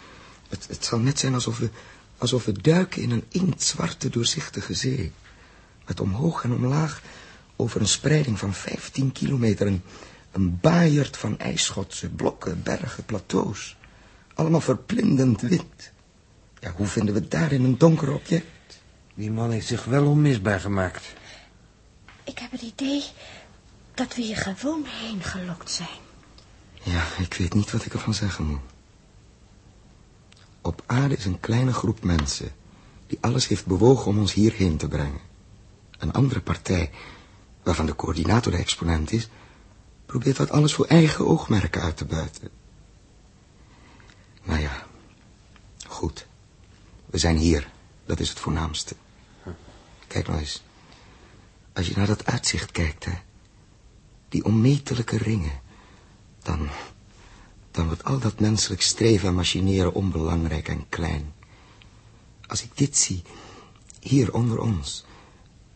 Het, 0.48 0.66
het 0.68 0.84
zal 0.84 0.98
net 0.98 1.18
zijn 1.18 1.34
alsof 1.34 1.58
we, 1.58 1.70
alsof 2.18 2.44
we 2.44 2.52
duiken 2.52 3.02
in 3.02 3.10
een 3.10 3.24
inktzwarte, 3.28 4.08
doorzichtige 4.08 4.74
zee. 4.74 5.12
Met 5.86 6.00
omhoog 6.00 6.44
en 6.44 6.52
omlaag 6.52 7.02
over 7.56 7.80
een 7.80 7.88
spreiding 7.88 8.38
van 8.38 8.54
15 8.54 9.12
kilometer... 9.12 9.66
een, 9.66 9.82
een 10.32 10.58
baaierd 10.60 11.16
van 11.16 11.38
ijsschotsen, 11.38 12.14
blokken, 12.14 12.62
bergen, 12.62 13.04
plateaus. 13.04 13.76
Allemaal 14.34 14.60
verblindend 14.60 15.40
wit. 15.40 15.91
Ja, 16.62 16.72
hoe 16.76 16.86
vinden 16.86 17.14
we 17.14 17.28
daar 17.28 17.52
in 17.52 17.64
een 17.64 17.78
donker 17.78 18.12
object? 18.12 18.80
Die 19.14 19.30
man 19.30 19.50
heeft 19.50 19.66
zich 19.66 19.84
wel 19.84 20.06
onmisbaar 20.06 20.60
gemaakt. 20.60 21.12
Ik 22.24 22.38
heb 22.38 22.50
het 22.50 22.62
idee 22.62 23.02
dat 23.94 24.14
we 24.14 24.22
hier 24.22 24.36
gewoon 24.36 24.84
heen 24.86 25.22
gelokt 25.22 25.70
zijn. 25.70 25.98
Ja, 26.82 27.04
ik 27.18 27.34
weet 27.34 27.54
niet 27.54 27.70
wat 27.70 27.84
ik 27.84 27.92
ervan 27.92 28.14
zeggen 28.14 28.46
moet. 28.46 28.60
Op 30.60 30.82
aarde 30.86 31.16
is 31.16 31.24
een 31.24 31.40
kleine 31.40 31.72
groep 31.72 32.02
mensen... 32.02 32.52
die 33.06 33.18
alles 33.20 33.48
heeft 33.48 33.66
bewogen 33.66 34.06
om 34.06 34.18
ons 34.18 34.32
hierheen 34.32 34.76
te 34.76 34.88
brengen. 34.88 35.20
Een 35.98 36.12
andere 36.12 36.40
partij, 36.40 36.90
waarvan 37.62 37.86
de 37.86 37.96
coördinator 37.96 38.52
de 38.52 38.58
exponent 38.58 39.12
is... 39.12 39.28
probeert 40.06 40.36
dat 40.36 40.50
alles 40.50 40.74
voor 40.74 40.86
eigen 40.86 41.26
oogmerken 41.26 41.82
uit 41.82 41.96
te 41.96 42.04
buiten. 42.04 42.48
Nou 44.42 44.60
ja, 44.60 44.86
goed. 45.86 46.30
We 47.12 47.18
zijn 47.18 47.36
hier, 47.36 47.70
dat 48.06 48.20
is 48.20 48.28
het 48.28 48.38
voornaamste. 48.38 48.96
Kijk 50.06 50.26
nou 50.26 50.40
eens. 50.40 50.62
Als 51.72 51.86
je 51.86 51.96
naar 51.96 52.06
dat 52.06 52.26
uitzicht 52.26 52.70
kijkt, 52.70 53.04
hè. 53.04 53.12
Die 54.28 54.44
onmetelijke 54.44 55.16
ringen. 55.16 55.60
Dan, 56.42 56.68
dan 57.70 57.86
wordt 57.86 58.04
al 58.04 58.18
dat 58.18 58.40
menselijk 58.40 58.82
streven 58.82 59.28
en 59.28 59.34
machineren 59.34 59.94
onbelangrijk 59.94 60.68
en 60.68 60.88
klein. 60.88 61.32
Als 62.46 62.62
ik 62.62 62.76
dit 62.76 62.96
zie, 62.96 63.22
hier 64.00 64.34
onder 64.34 64.58
ons, 64.58 65.04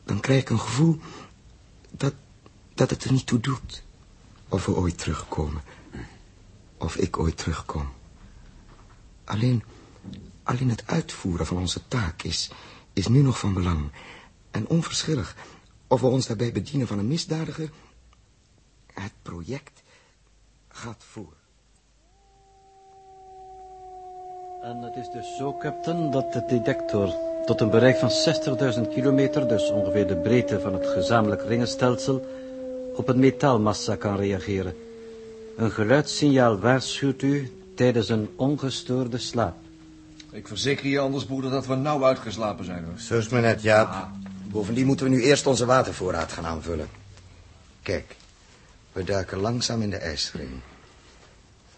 dan 0.04 0.20
krijg 0.20 0.40
ik 0.40 0.50
een 0.50 0.60
gevoel 0.60 0.98
dat, 1.90 2.14
dat 2.74 2.90
het 2.90 3.04
er 3.04 3.12
niet 3.12 3.26
toe 3.26 3.40
doet. 3.40 3.84
Of 4.48 4.66
we 4.66 4.76
ooit 4.76 4.98
terugkomen. 4.98 5.62
Of 6.76 6.96
ik 6.96 7.18
ooit 7.18 7.36
terugkom. 7.36 7.92
Alleen, 9.24 9.62
alleen 10.46 10.70
het 10.70 10.82
uitvoeren 10.86 11.46
van 11.46 11.56
onze 11.56 11.80
taak 11.88 12.22
is, 12.22 12.50
is 12.92 13.08
nu 13.08 13.22
nog 13.22 13.38
van 13.38 13.54
belang. 13.54 13.90
En 14.50 14.68
onverschillig 14.68 15.36
of 15.86 16.00
we 16.00 16.06
ons 16.06 16.26
daarbij 16.26 16.52
bedienen 16.52 16.86
van 16.86 16.98
een 16.98 17.06
misdadiger. 17.06 17.70
Het 18.92 19.12
project 19.22 19.82
gaat 20.68 21.04
voor. 21.04 21.32
En 24.62 24.82
het 24.82 24.96
is 24.96 25.10
dus 25.10 25.36
zo, 25.36 25.56
captain, 25.58 26.10
dat 26.10 26.32
de 26.32 26.44
detector 26.48 27.14
tot 27.44 27.60
een 27.60 27.70
bereik 27.70 27.96
van 27.96 28.10
60.000 28.74 28.88
kilometer, 28.92 29.48
dus 29.48 29.70
ongeveer 29.70 30.06
de 30.06 30.16
breedte 30.16 30.60
van 30.60 30.74
het 30.74 30.86
gezamenlijk 30.86 31.42
ringenstelsel, 31.42 32.26
op 32.94 33.08
een 33.08 33.18
metaalmassa 33.18 33.96
kan 33.96 34.16
reageren. 34.16 34.74
Een 35.56 35.70
geluidssignaal 35.70 36.58
waarschuwt 36.58 37.22
u 37.22 37.50
tijdens 37.74 38.08
een 38.08 38.28
ongestoorde 38.36 39.18
slaap. 39.18 39.65
Ik 40.36 40.48
verzeker 40.48 40.86
je 40.86 40.98
anders, 40.98 41.24
broeder, 41.24 41.50
dat 41.50 41.66
we 41.66 41.74
nauw 41.74 42.04
uitgeslapen 42.04 42.64
zijn. 42.64 42.84
Hoor. 42.84 42.98
Zo 42.98 43.18
is 43.18 43.28
maar 43.28 43.40
net, 43.40 43.62
Jaap. 43.62 44.08
Bovendien 44.44 44.86
moeten 44.86 45.06
we 45.06 45.12
nu 45.12 45.22
eerst 45.22 45.46
onze 45.46 45.66
watervoorraad 45.66 46.32
gaan 46.32 46.46
aanvullen. 46.46 46.88
Kijk, 47.82 48.16
we 48.92 49.04
duiken 49.04 49.38
langzaam 49.38 49.82
in 49.82 49.90
de 49.90 49.96
ijsring. 49.96 50.50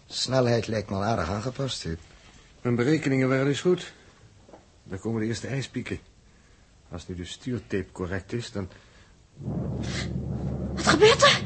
Snelheid 0.07 0.67
lijkt 0.67 0.91
me 0.91 0.97
al 0.97 1.05
aardig 1.05 1.31
aangepast, 1.31 1.83
Huub. 1.83 1.99
Mijn 2.62 2.75
berekeningen 2.75 3.29
waren 3.29 3.45
dus 3.45 3.61
goed. 3.61 3.93
Daar 4.85 4.99
komen 4.99 5.21
de 5.21 5.27
eerste 5.27 5.47
ijspieken. 5.47 5.99
Als 6.91 7.09
nu 7.09 7.15
de 7.15 7.25
stuurtape 7.25 7.93
correct 7.93 8.33
is, 8.33 8.53
dan... 8.53 8.69
Wat 10.75 10.87
gebeurt 10.87 11.23
er? 11.23 11.43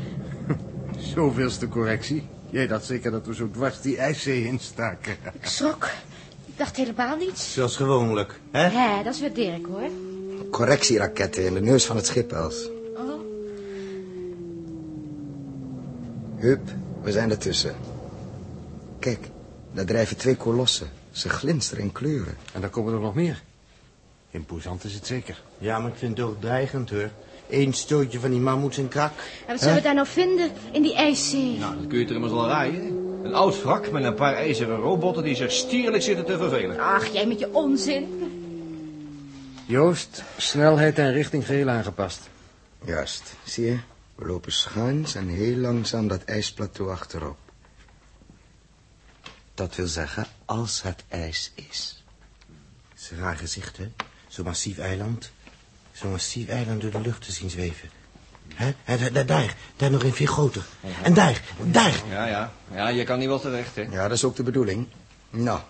Zoveelste 1.14 1.69
correctie. 1.69 2.28
Jij 2.50 2.66
dacht 2.66 2.85
zeker 2.85 3.11
dat 3.11 3.26
we 3.26 3.35
zo 3.35 3.50
dwars 3.50 3.81
die 3.81 3.97
ijszee 3.97 4.45
instaken. 4.45 5.16
Ik 5.33 5.47
schrok. 5.47 5.88
Ik 6.62 6.69
dacht 6.69 6.88
helemaal 6.88 7.16
niets. 7.16 7.52
Zoals 7.52 7.76
gewoonlijk, 7.76 8.40
hè? 8.50 8.69
Hé, 8.69 9.02
dat 9.02 9.14
is 9.14 9.21
weer 9.21 9.35
Dirk, 9.35 9.66
hoor. 9.66 9.88
Correctieraketten 10.50 11.45
in 11.45 11.54
de 11.54 11.61
neus 11.61 11.85
van 11.85 11.97
het 11.97 12.07
schip, 12.07 12.33
Els. 12.33 12.69
Oh, 12.97 13.21
Huub, 16.37 16.61
we 17.02 17.12
zijn 17.12 17.31
ertussen. 17.31 17.75
Kijk, 18.99 19.28
daar 19.73 19.85
drijven 19.85 20.16
twee 20.16 20.37
kolossen. 20.37 20.90
Ze 21.11 21.28
glinsteren 21.28 21.85
in 21.85 21.92
kleuren. 21.92 22.37
En 22.52 22.61
dan 22.61 22.71
komen 22.71 22.95
er 22.95 23.00
nog 23.00 23.14
meer. 23.14 23.42
Imposant 24.31 24.85
is 24.85 24.95
het 24.95 25.07
zeker. 25.07 25.42
Ja, 25.59 25.78
maar 25.78 25.90
ik 25.90 25.99
vind 25.99 26.16
het 26.19 26.26
ook 26.26 26.40
dreigend, 26.40 26.90
hoor. 26.90 27.11
Eén 27.50 27.73
stootje 27.73 28.21
van 28.21 28.31
die 28.31 28.40
mammoets 28.40 28.78
en 28.78 28.88
krak. 28.88 29.12
en 29.47 29.52
wat 29.52 29.61
zullen 29.61 29.76
we 29.76 29.83
daar 29.83 29.95
nou 29.95 30.07
vinden 30.07 30.50
in 30.73 30.83
die 30.83 30.95
ijszee? 30.95 31.59
Nou, 31.59 31.76
dat 31.76 31.87
kun 31.87 31.99
je 31.99 32.07
er 32.07 32.14
immers 32.14 32.33
al 32.33 32.47
rijden. 32.49 33.01
Een 33.23 33.35
oud 33.35 33.62
wrak 33.62 33.91
met 33.91 34.05
een 34.05 34.14
paar 34.14 34.35
ijzeren 34.35 34.76
robotten 34.76 35.23
die 35.23 35.35
zich 35.35 35.52
stierlijk 35.52 36.02
zitten 36.02 36.25
te 36.25 36.38
vervelen. 36.38 36.81
Ach, 36.81 37.07
jij 37.07 37.26
met 37.26 37.38
je 37.38 37.55
onzin. 37.55 38.31
Joost, 39.67 40.23
snelheid 40.37 40.99
en 40.99 41.12
richting 41.12 41.47
geheel 41.47 41.69
aangepast. 41.69 42.29
Juist, 42.85 43.35
zie 43.45 43.64
je? 43.64 43.79
We 44.14 44.26
lopen 44.26 44.52
schuins 44.52 45.14
en 45.14 45.29
heel 45.29 45.57
langzaam 45.57 46.09
dat 46.09 46.25
ijsplateau 46.25 46.91
achterop. 46.91 47.38
Dat 49.55 49.75
wil 49.75 49.87
zeggen, 49.87 50.26
als 50.45 50.83
het 50.83 51.05
ijs 51.09 51.52
is. 51.55 52.05
Het 52.88 53.00
is 53.00 53.11
een 53.11 53.19
raar 53.19 53.37
gezicht, 53.37 53.76
hè? 53.76 53.93
Zo'n 54.29 54.45
massief 54.45 54.79
eiland. 54.79 55.31
Zo'n 55.93 56.11
massief 56.11 56.49
eiland 56.49 56.81
door 56.81 56.91
de 56.91 57.00
lucht 57.00 57.25
te 57.25 57.33
zien 57.33 57.50
zweven. 57.50 57.91
Hè? 58.54 58.73
En 58.85 58.99
da- 58.99 59.11
da- 59.11 59.23
daar, 59.23 59.56
daar 59.76 59.90
nog 59.90 60.02
een 60.02 60.12
veel 60.12 60.26
groter. 60.26 60.64
En 61.02 61.14
daar, 61.14 61.42
daar. 61.64 62.02
Ja, 62.11 62.26
ja. 62.26 62.52
Ja, 62.75 62.88
je 62.88 63.04
kan 63.04 63.18
niet 63.18 63.28
wel 63.28 63.40
terecht, 63.40 63.75
hè. 63.76 63.82
Ja, 63.82 64.02
dat 64.09 64.16
is 64.16 64.25
ook 64.25 64.37
de 64.37 64.42
bedoeling. 64.42 64.87
Nou, 65.30 65.61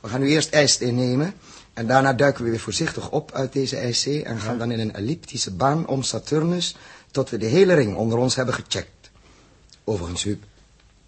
we 0.00 0.08
gaan 0.08 0.20
nu 0.20 0.28
eerst 0.28 0.52
ijs 0.52 0.78
innemen. 0.78 1.34
En 1.72 1.86
daarna 1.86 2.12
duiken 2.12 2.44
we 2.44 2.50
weer 2.50 2.60
voorzichtig 2.60 3.10
op 3.10 3.32
uit 3.32 3.52
deze 3.52 3.76
ijszee... 3.76 4.24
en 4.24 4.40
gaan 4.40 4.58
dan 4.58 4.70
in 4.70 4.78
een 4.80 4.94
elliptische 4.94 5.50
baan 5.54 5.86
om 5.86 6.02
Saturnus... 6.02 6.76
tot 7.10 7.30
we 7.30 7.36
de 7.36 7.46
hele 7.46 7.74
ring 7.74 7.96
onder 7.96 8.18
ons 8.18 8.34
hebben 8.34 8.54
gecheckt. 8.54 9.10
Overigens, 9.84 10.22
Huub, 10.22 10.42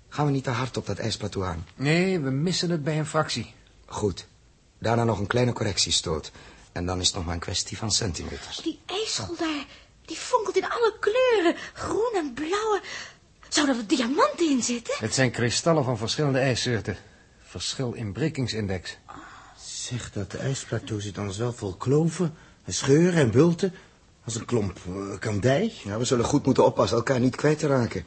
gaan 0.09 0.27
we 0.27 0.33
niet 0.33 0.45
te 0.45 0.51
hard 0.51 0.77
op 0.77 0.87
dat 0.87 0.99
ijsplateau 0.99 1.47
aan. 1.47 1.67
Nee, 1.77 2.21
we 2.21 2.31
missen 2.31 2.71
het 2.71 2.85
bij 2.85 2.99
een 2.99 3.07
fractie. 3.07 3.55
Goed. 3.87 4.27
Daarna 4.79 5.05
nog 5.05 5.19
een 5.19 5.27
kleine 5.27 5.53
correctiestoot. 5.53 6.31
En 6.73 6.87
dan 6.87 7.01
is 7.01 7.07
het 7.07 7.17
nog 7.17 7.25
maar 7.25 7.35
een 7.35 7.41
kwestie 7.41 7.77
van 7.77 7.91
centimeters. 7.93 8.57
Die 8.57 8.79
ijsschol 8.87 9.37
daar, 9.39 9.67
die 10.11 10.19
fonkelt 10.19 10.57
in 10.57 10.69
alle 10.69 10.95
kleuren. 11.01 11.57
Groen 11.73 12.13
en 12.15 12.33
blauw. 12.35 12.81
Zou 13.49 13.69
er 13.69 13.87
diamanten 13.87 14.51
in 14.51 14.63
zitten? 14.63 14.95
Het 14.99 15.15
zijn 15.15 15.31
kristallen 15.31 15.85
van 15.85 15.99
verschillende 15.99 16.39
ijssoorten. 16.39 16.97
Verschil 17.43 17.93
in 17.93 18.13
brekingsindex. 18.13 18.97
Zeg, 19.65 20.13
dat 20.13 20.35
ijsplateau 20.35 21.01
zit 21.01 21.19
anders 21.19 21.39
wel 21.39 21.53
vol 21.53 21.75
kloven, 21.75 22.35
en 22.65 22.75
scheuren 22.75 23.21
en 23.21 23.31
bulten. 23.31 23.75
Als 24.25 24.35
een 24.35 24.45
klomp 24.45 24.79
uh, 24.89 25.19
kandij. 25.19 25.73
Ja, 25.85 25.99
we 25.99 26.05
zullen 26.05 26.25
goed 26.25 26.45
moeten 26.45 26.65
oppassen 26.65 26.97
elkaar 26.97 27.21
niet 27.21 27.37
kwijt 27.37 27.59
te 27.59 27.67
raken. 27.67 28.05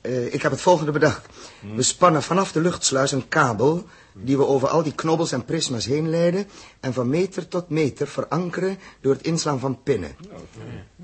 Eh, 0.00 0.34
ik 0.34 0.42
heb 0.42 0.50
het 0.50 0.60
volgende 0.60 0.92
bedacht. 0.92 1.26
We 1.74 1.82
spannen 1.82 2.22
vanaf 2.22 2.52
de 2.52 2.60
luchtsluis 2.60 3.12
een 3.12 3.28
kabel... 3.28 3.86
die 4.22 4.36
we 4.36 4.46
over 4.46 4.68
al 4.68 4.82
die 4.82 4.94
knobbels 4.94 5.32
en 5.32 5.44
prisma's 5.44 5.84
heen 5.84 6.10
leiden... 6.10 6.46
en 6.80 6.92
van 6.92 7.08
meter 7.08 7.48
tot 7.48 7.68
meter 7.68 8.06
verankeren 8.06 8.78
door 9.00 9.12
het 9.12 9.22
inslaan 9.22 9.58
van 9.58 9.82
pinnen. 9.82 10.16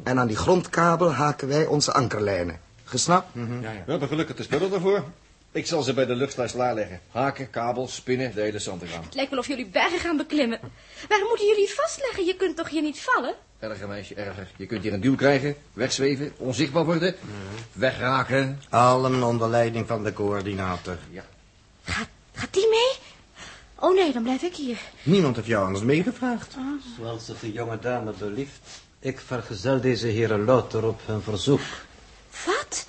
En 0.02 0.18
aan 0.18 0.26
die 0.26 0.36
grondkabel 0.36 1.12
haken 1.12 1.48
wij 1.48 1.66
onze 1.66 1.92
ankerlijnen. 1.92 2.60
Gesnapt? 2.84 3.26
We 3.32 3.82
hebben 3.86 4.08
gelukkig 4.08 4.36
de 4.36 4.42
spullen 4.42 4.72
ervoor. 4.72 5.04
Ik 5.52 5.66
zal 5.66 5.82
ze 5.82 5.94
bij 5.94 6.06
de 6.06 6.14
luchthuis 6.14 6.52
klaarleggen. 6.52 7.00
Haken, 7.10 7.50
kabels, 7.50 7.94
spinnen, 7.94 8.34
de 8.34 8.40
hele 8.40 8.60
gaan. 8.60 8.80
Het 8.80 9.14
lijkt 9.14 9.30
wel 9.30 9.38
of 9.38 9.46
jullie 9.46 9.66
bergen 9.66 9.98
gaan 9.98 10.16
beklimmen. 10.16 10.60
Waarom 11.08 11.28
moeten 11.28 11.46
jullie 11.46 11.70
vastleggen? 11.70 12.24
Je 12.24 12.36
kunt 12.36 12.56
toch 12.56 12.68
hier 12.68 12.82
niet 12.82 13.00
vallen? 13.00 13.34
Erger, 13.58 13.88
meisje, 13.88 14.14
erger. 14.14 14.50
Je 14.56 14.66
kunt 14.66 14.82
hier 14.82 14.92
een 14.92 15.00
duw 15.00 15.14
krijgen, 15.14 15.56
wegzweven, 15.72 16.32
onzichtbaar 16.36 16.84
worden, 16.84 17.14
wegraken. 17.72 18.60
Allen 18.68 19.22
onder 19.22 19.48
leiding 19.48 19.86
van 19.86 20.04
de 20.04 20.12
coördinator. 20.12 20.98
Gaat, 21.84 22.08
gaat 22.42 22.54
die 22.54 22.68
mee? 22.68 22.92
Oh 23.78 23.94
nee, 23.94 24.12
dan 24.12 24.22
blijf 24.22 24.42
ik 24.42 24.54
hier. 24.56 24.78
Niemand 25.02 25.36
heeft 25.36 25.48
jou 25.48 25.66
anders 25.66 25.84
meegevraagd. 25.84 26.56
Zoals 26.98 27.28
het 27.28 27.40
de 27.40 27.52
jonge 27.52 27.78
dame 27.78 28.12
belieft. 28.18 28.60
Ik 28.98 29.20
vergezel 29.20 29.80
deze 29.80 30.06
heren 30.06 30.44
louter 30.44 30.84
op 30.86 31.00
hun 31.06 31.22
verzoek. 31.22 31.60
Wat? 32.46 32.86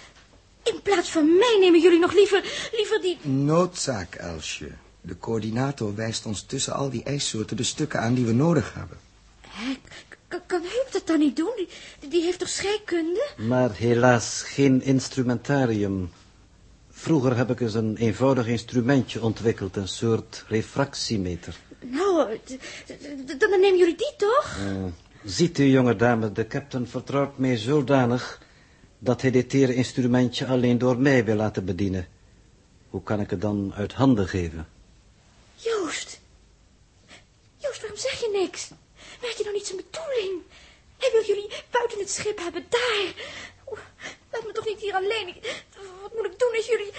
In 0.64 0.80
plaats 0.84 1.10
van 1.10 1.38
mij 1.38 1.58
nemen 1.60 1.82
jullie 1.82 2.00
nog 2.00 2.14
liever, 2.14 2.70
liever 2.72 3.02
die... 3.02 3.18
Noodzaak, 3.22 4.16
Elsje. 4.16 4.70
De 5.02 5.18
coördinator 5.18 5.96
wijst 5.96 6.26
ons 6.26 6.42
tussen 6.42 6.74
al 6.74 6.90
die 6.90 7.04
ijssoorten 7.04 7.58
de 7.58 7.64
stukken 7.64 8.00
aan 8.00 8.14
die 8.14 8.26
we 8.26 8.34
nodig 8.34 8.74
hebben. 8.74 8.98
K- 10.28 10.42
kan 10.46 10.62
Huub 10.62 10.88
dat 10.92 11.08
dan 11.08 11.20
niet 11.20 11.36
doen? 11.36 11.52
Die, 11.56 12.10
die 12.10 12.22
heeft 12.24 12.40
toch 12.40 12.50
scheikunde? 12.50 13.30
Maar 13.38 13.72
helaas 13.72 14.42
geen 14.46 14.82
instrumentarium. 14.82 16.12
Vroeger 17.04 17.38
heb 17.38 17.50
ik 17.50 17.60
eens 17.60 17.74
een 17.74 17.98
eenvoudig 17.98 18.48
instrumentje 18.48 19.22
ontwikkeld, 19.22 19.76
een 19.76 19.88
soort 19.88 20.46
refractiemeter. 20.48 21.56
Nou, 21.80 22.40
dan 23.38 23.50
nemen 23.50 23.78
jullie 23.78 23.96
die 23.96 24.14
toch? 24.18 24.58
Eh, 24.60 24.84
ziet 25.24 25.60
u, 25.60 25.64
jonge 25.64 25.96
dame, 25.96 26.32
de 26.32 26.48
captain 26.48 26.88
vertrouwt 26.88 27.38
mij 27.38 27.58
zodanig 27.58 28.42
dat 29.00 29.22
hij 29.22 29.32
dit 29.32 29.50
tere 29.50 29.76
instrumentje 29.76 30.46
alleen 30.46 30.78
door 30.78 30.98
mij 30.98 31.26
wil 31.26 31.36
laten 31.36 31.66
bedienen. 31.66 32.08
Hoe 32.90 33.04
kan 33.04 33.20
ik 33.20 33.30
het 33.30 33.42
dan 33.42 33.74
uit 33.76 33.94
handen 33.94 34.28
geven? 34.28 34.68
Joost. 35.56 36.20
Joost, 37.58 37.82
waarom 37.82 38.00
zeg 38.00 38.20
je 38.20 38.30
niks? 38.42 38.70
Merk 39.22 39.34
je 39.34 39.44
nou 39.44 39.56
niet 39.56 39.68
zijn 39.68 39.82
bedoeling? 39.92 40.42
Hij 40.98 41.10
wil 41.12 41.26
jullie 41.26 41.50
buiten 41.72 42.00
het 42.00 42.10
schip 42.10 42.38
hebben, 42.38 42.66
daar. 42.70 43.14
Laat 44.34 44.46
me 44.46 44.52
toch 44.54 44.66
niet 44.66 44.80
hier 44.80 44.94
alleen. 44.94 45.28
Ik- 45.28 45.64
Wat 46.02 46.14
moet 46.16 46.26
ik 46.26 46.40
doen 46.40 46.54
als 46.56 46.66
jullie... 46.68 46.92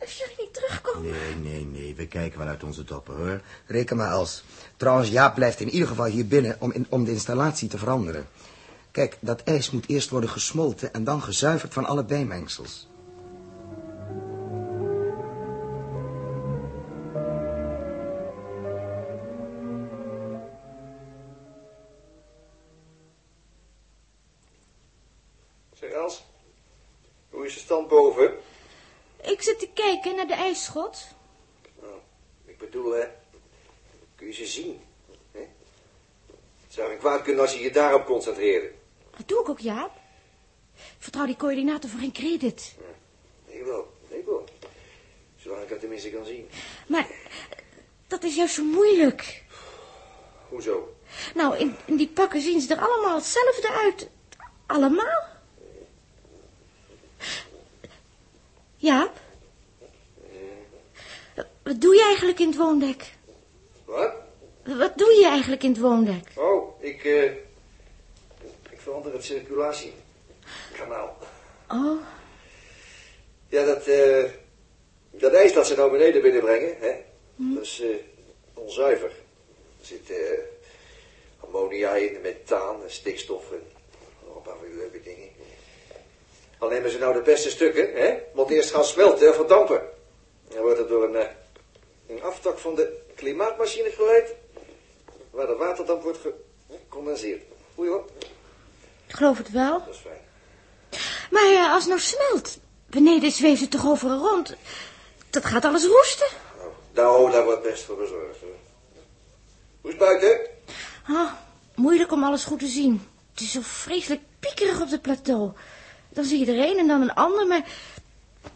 Als 0.00 0.16
jullie 0.18 0.34
niet 0.38 0.54
terugkomen? 0.54 1.10
Nee, 1.10 1.34
nee, 1.34 1.64
nee. 1.64 1.94
We 1.94 2.06
kijken 2.06 2.38
wel 2.38 2.48
uit 2.48 2.62
onze 2.64 2.84
doppen, 2.84 3.14
hoor. 3.16 3.40
Reken 3.66 3.96
maar 3.96 4.10
als. 4.12 4.42
Trouwens, 4.76 5.08
Jaap 5.08 5.34
blijft 5.34 5.60
in 5.60 5.68
ieder 5.68 5.88
geval 5.88 6.04
hier 6.04 6.26
binnen 6.26 6.56
om, 6.60 6.86
om 6.88 7.04
de 7.04 7.10
installatie 7.12 7.68
te 7.68 7.78
veranderen. 7.78 8.28
Kijk, 8.90 9.16
dat 9.20 9.42
ijs 9.42 9.70
moet 9.70 9.88
eerst 9.88 10.10
worden 10.10 10.30
gesmolten 10.30 10.92
en 10.92 11.04
dan 11.04 11.22
gezuiverd 11.22 11.72
van 11.72 11.84
alle 11.84 12.04
bijmengsels. 12.04 12.88
IJsschot. 30.60 31.06
Nou, 31.80 31.94
ik 32.44 32.58
bedoel, 32.58 32.92
hè, 32.92 33.06
kun 34.14 34.26
je 34.26 34.32
ze 34.32 34.46
zien? 34.46 34.80
Hè? 35.32 35.40
Het 36.62 36.72
zou 36.72 36.88
geen 36.88 36.98
kwaad 36.98 37.22
kunnen 37.22 37.42
als 37.42 37.52
je 37.54 37.60
je 37.60 37.70
daarop 37.70 38.04
concentreerde. 38.04 38.72
Dat 39.16 39.28
doe 39.28 39.40
ik 39.40 39.48
ook, 39.48 39.58
Jaap. 39.58 39.96
Ik 40.74 40.96
vertrouw 40.98 41.26
die 41.26 41.36
coördinator 41.36 41.90
voor 41.90 42.00
geen 42.00 42.12
credit. 42.12 42.76
Ik 43.46 43.64
wel, 43.64 43.92
ik 44.08 44.24
wel. 44.24 44.44
Zolang 45.36 45.62
ik 45.62 45.68
dat 45.68 45.80
tenminste 45.80 46.10
kan 46.10 46.24
zien. 46.24 46.48
Maar 46.88 47.08
dat 48.06 48.22
is 48.22 48.36
juist 48.36 48.54
zo 48.54 48.64
moeilijk. 48.64 49.44
Hoezo? 50.48 50.94
Nou, 51.34 51.56
in, 51.56 51.76
in 51.84 51.96
die 51.96 52.08
pakken 52.08 52.40
zien 52.40 52.60
ze 52.60 52.74
er 52.74 52.80
allemaal 52.80 53.14
hetzelfde 53.14 53.68
uit. 53.72 54.08
Allemaal. 54.66 55.28
Jaap? 58.76 59.20
Wat 61.70 61.80
doe 61.80 61.94
je 61.94 62.02
eigenlijk 62.02 62.38
in 62.38 62.46
het 62.46 62.56
woondek? 62.56 63.12
Wat? 63.84 64.12
Wat 64.64 64.98
doe 64.98 65.12
je 65.12 65.26
eigenlijk 65.26 65.62
in 65.62 65.70
het 65.70 65.80
woondek? 65.80 66.28
Oh, 66.36 66.82
ik, 66.82 67.04
eh... 67.04 67.24
ik 68.70 68.78
verander 68.78 69.12
het 69.12 69.24
circulatiekanaal. 69.24 71.18
Oh, 71.68 72.00
Ja, 73.48 73.64
dat, 73.64 73.86
eh... 73.86 74.24
dat 75.10 75.32
ijs 75.32 75.52
dat 75.52 75.66
ze 75.66 75.76
nou 75.76 75.90
beneden 75.90 76.22
binnenbrengen, 76.22 76.76
hè? 76.78 76.92
Dat 77.36 77.62
is, 77.62 77.80
eh, 77.80 77.96
onzuiver. 78.54 79.10
Er 79.80 79.86
zit, 79.86 80.10
eh... 80.10 80.38
ammonia 81.40 81.94
in, 81.94 82.20
methaan, 82.20 82.82
en 82.82 82.90
stikstof 82.90 83.52
en 83.52 83.62
nog 84.26 84.36
een 84.36 84.42
paar 84.42 84.56
van 84.56 84.66
die 84.66 84.76
leuke 84.76 85.02
dingen. 85.02 85.28
Al 86.58 86.68
nemen 86.68 86.90
ze 86.90 86.98
nou 86.98 87.12
de 87.12 87.22
beste 87.22 87.50
stukken, 87.50 87.92
hè? 87.94 88.18
Want 88.32 88.50
eerst 88.50 88.70
gaan 88.70 88.84
smelten 88.84 89.26
en 89.26 89.34
verdampen. 89.34 89.82
Dan 90.48 90.62
wordt 90.62 90.78
het 90.78 90.88
door 90.88 91.14
een, 91.14 91.26
een 92.10 92.22
aftak 92.22 92.58
van 92.58 92.74
de 92.74 93.00
klimaatmachine 93.14 93.90
geleid, 93.90 94.34
waar 95.30 95.46
de 95.46 95.54
waterdamp 95.54 96.02
wordt 96.02 96.18
gecondenseerd. 96.68 97.42
Goeie 97.74 97.90
hoor, 97.90 98.04
ik 99.06 99.14
geloof 99.14 99.38
het 99.38 99.50
wel. 99.50 99.78
dat 99.78 99.94
is 99.94 100.00
fijn. 100.00 100.28
Maar 101.30 101.46
ja, 101.46 101.72
als 101.72 101.84
het 101.84 101.88
nou 101.92 102.00
smelt, 102.00 102.58
beneden 102.86 103.30
zweeft 103.30 103.60
het 103.60 103.70
toch 103.70 103.88
overal 103.88 104.28
rond. 104.28 104.56
Dat 105.30 105.44
gaat 105.44 105.64
alles 105.64 105.86
roesten. 105.86 106.28
Nou, 106.56 106.70
nou, 106.92 107.30
daar 107.30 107.44
wordt 107.44 107.62
best 107.62 107.84
voor 107.84 107.96
bezorgd. 107.96 108.40
Hoor. 108.40 108.50
Hoe 109.80 109.90
is 109.90 109.98
het 109.98 109.98
buiten? 109.98 110.40
Ah, 111.06 111.32
moeilijk 111.74 112.12
om 112.12 112.24
alles 112.24 112.44
goed 112.44 112.58
te 112.58 112.66
zien. 112.66 113.08
Het 113.32 113.40
is 113.40 113.52
zo 113.52 113.60
vreselijk 113.62 114.22
piekerig 114.40 114.80
op 114.80 114.90
het 114.90 115.02
plateau. 115.02 115.52
Dan 116.08 116.24
zie 116.24 116.38
je 116.46 116.52
er 116.52 116.70
een 116.70 116.78
en 116.78 116.86
dan 116.86 117.02
een 117.02 117.14
ander, 117.14 117.46
maar 117.46 117.64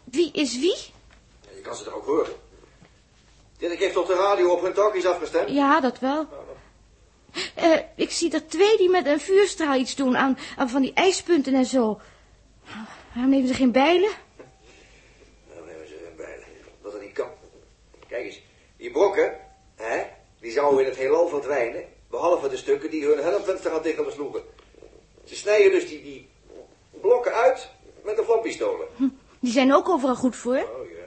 wie 0.03 0.31
is 0.31 0.59
wie? 0.59 0.77
Je 1.55 1.61
kan 1.61 1.75
ze 1.75 1.83
toch 1.83 1.93
ook 1.93 2.05
horen? 2.05 2.33
Dit 3.57 3.77
heeft 3.77 3.97
op 3.97 4.07
de 4.07 4.13
radio 4.13 4.51
op 4.51 4.61
hun 4.61 4.73
talkies 4.73 5.05
afgestemd? 5.05 5.49
Ja, 5.49 5.79
dat 5.79 5.99
wel. 5.99 6.27
Eh, 7.55 7.79
ik 7.95 8.11
zie 8.11 8.33
er 8.33 8.47
twee 8.47 8.77
die 8.77 8.89
met 8.89 9.05
een 9.05 9.19
vuurstraal 9.19 9.75
iets 9.75 9.95
doen 9.95 10.17
aan, 10.17 10.37
aan 10.57 10.69
van 10.69 10.81
die 10.81 10.93
ijspunten 10.93 11.53
en 11.53 11.65
zo. 11.65 11.99
Waarom 13.13 13.31
nemen 13.31 13.47
ze 13.47 13.53
geen 13.53 13.71
bijlen? 13.71 14.09
Nou 15.53 15.65
nemen 15.65 15.87
ze 15.87 15.99
hun 16.03 16.15
bijlen. 16.15 16.45
Dat 16.81 16.93
het 16.93 17.01
niet 17.01 17.13
kan. 17.13 17.29
Kijk 18.07 18.25
eens, 18.25 18.41
die 18.77 18.91
brokken, 18.91 19.37
hè, 19.75 20.03
die 20.39 20.51
zouden 20.51 20.79
in 20.79 20.85
het 20.85 20.97
heelal 20.97 21.27
verdwijnen. 21.27 21.83
Behalve 22.09 22.49
de 22.49 22.57
stukken 22.57 22.89
die 22.89 23.05
hun 23.05 23.23
helmvenster 23.23 23.71
gaan 23.71 23.81
dichtbesloegen. 23.81 24.41
Ze 25.23 25.35
snijden 25.35 25.71
dus 25.71 25.87
die, 25.87 26.01
die 26.01 26.29
blokken 27.01 27.33
uit 27.33 27.69
met 28.03 28.15
de 28.15 28.23
vlampistolen. 28.23 28.87
Die 29.39 29.51
zijn 29.51 29.73
ook 29.73 29.89
overal 29.89 30.15
goed 30.15 30.35
voor. 30.35 30.57
Oh 30.57 30.89
ja. 30.89 31.05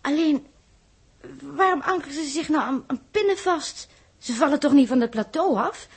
Alleen, 0.00 0.46
waarom 1.40 1.80
ankeren 1.80 2.14
ze 2.14 2.24
zich 2.24 2.48
nou 2.48 2.62
aan, 2.62 2.84
aan 2.86 3.06
pinnen 3.10 3.36
vast? 3.38 3.88
Ze 4.18 4.32
vallen 4.32 4.60
toch 4.60 4.72
niet 4.72 4.88
van 4.88 5.00
het 5.00 5.10
plateau 5.10 5.56
af? 5.56 5.88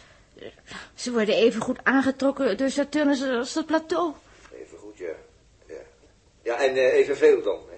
Ze 0.95 1.11
worden 1.11 1.35
even 1.35 1.61
goed 1.61 1.79
aangetrokken 1.83 2.57
door 2.57 2.69
Saturnus 2.69 3.23
als 3.23 3.53
dat 3.53 3.65
plateau. 3.65 4.13
Even 4.53 4.77
goed, 4.77 4.97
ja. 4.97 5.13
Ja, 5.65 5.81
ja 6.41 6.61
en 6.61 6.75
eh, 6.75 6.93
evenveel 6.93 7.41
dan. 7.41 7.59
Hè. 7.69 7.77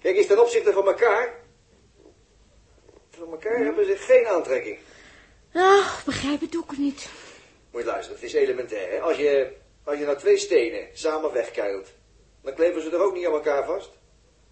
Kijk 0.00 0.16
eens 0.16 0.26
ten 0.26 0.40
opzichte 0.40 0.72
van 0.72 0.86
elkaar. 0.86 1.34
Van 3.10 3.30
elkaar 3.30 3.58
hebben 3.58 3.86
ze 3.86 3.96
geen 3.96 4.26
aantrekking. 4.26 4.78
Doe 6.50 6.62
ik 6.62 6.70
het 6.70 6.78
niet. 6.78 7.08
Moet 7.70 7.82
je 7.82 7.88
luisteren, 7.88 8.20
het 8.20 8.28
is 8.28 8.34
elementair. 8.34 8.90
Hè? 8.90 9.00
Als, 9.00 9.16
je, 9.16 9.52
als 9.84 9.98
je 9.98 10.04
nou 10.04 10.18
twee 10.18 10.36
stenen 10.36 10.88
samen 10.92 11.32
wegkuilt, 11.32 11.88
dan 12.42 12.54
kleven 12.54 12.82
ze 12.82 12.90
er 12.90 13.02
ook 13.02 13.14
niet 13.14 13.26
aan 13.26 13.32
elkaar 13.32 13.64
vast. 13.64 13.90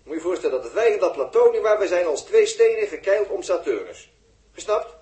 Moet 0.04 0.14
je 0.14 0.14
je 0.14 0.20
voorstellen 0.20 0.62
dat 0.62 0.72
wij 0.72 0.92
in 0.92 0.98
dat 1.00 1.12
plateau 1.12 1.52
nu 1.52 1.60
waar 1.60 1.78
wij 1.78 1.86
zijn 1.86 2.06
als 2.06 2.24
twee 2.24 2.46
stenen 2.46 2.88
gekeild 2.88 3.28
om 3.28 3.42
Saturnus. 3.42 4.10
Gesnapt? 4.54 4.94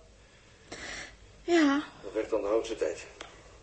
Ja, 1.44 1.82
Dat 2.02 2.12
werd 2.12 2.30
dan 2.30 2.42
de 2.42 2.48
hoogste 2.48 2.76
tijd. 2.76 3.04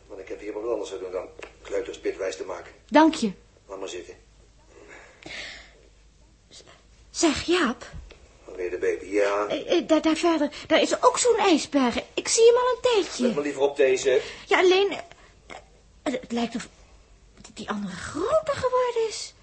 Want 0.08 0.20
ik 0.20 0.28
heb 0.28 0.40
hier 0.40 0.54
wat 0.54 0.72
anders 0.72 0.90
te 0.90 1.00
doen 1.00 1.12
dan 1.12 1.28
kleuters 1.62 2.00
pitwijs 2.00 2.36
te 2.38 2.44
maken. 2.46 2.72
dank 2.90 3.14
je. 3.16 3.32
Laat 3.68 3.80
maar 3.80 3.90
zitten. 3.90 4.16
Zeg, 7.10 7.44
Jaap, 7.44 7.86
Wanneer 8.46 8.70
de 8.70 8.78
baby, 8.78 9.06
ja. 9.06 9.48
eh, 9.48 9.78
eh, 9.78 9.88
daar, 9.88 10.02
daar 10.02 10.16
verder, 10.16 10.50
daar 10.68 10.82
is 10.82 11.04
ook 11.04 11.18
zo'n 11.18 11.38
ijsberg. 11.38 11.96
Ik 12.14 12.28
zie 12.28 12.46
hem 12.46 12.56
al 12.56 12.62
een 12.70 12.78
Let 12.82 12.92
tijdje. 13.06 13.34
maar 13.34 13.44
liever 13.44 13.62
op 13.62 13.76
deze. 13.78 14.22
Ja, 14.48 14.60
alleen, 14.60 14.92
eh, 14.92 16.14
het 16.14 16.32
lijkt 16.32 16.56
of 16.56 16.68
die 17.54 17.70
andere 17.70 17.96
groter 17.96 18.54
geworden 18.56 19.08
is. 19.08 19.34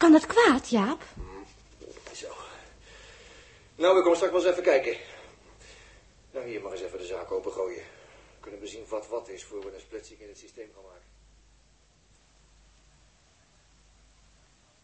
Kan 0.00 0.12
dat 0.12 0.26
kwaad, 0.26 0.68
Jaap? 0.68 1.02
Zo. 2.14 2.36
Nou, 3.74 3.98
ik 3.98 4.04
kom 4.04 4.14
straks 4.14 4.32
wel 4.32 4.40
eens 4.40 4.50
even 4.50 4.62
kijken. 4.62 4.96
Nou, 6.30 6.46
hier 6.46 6.60
mag 6.62 6.72
eens 6.72 6.80
even 6.80 6.98
de 6.98 7.06
zaak 7.06 7.30
opengooien. 7.30 7.84
Kunnen 8.40 8.60
we 8.60 8.66
zien 8.66 8.86
wat 8.88 9.08
wat 9.08 9.28
is 9.28 9.44
voor 9.44 9.60
we 9.60 9.74
een 9.74 9.80
splitsing 9.80 10.20
in 10.20 10.28
het 10.28 10.38
systeem 10.38 10.72
gaan 10.74 10.84
maken. 10.84 11.08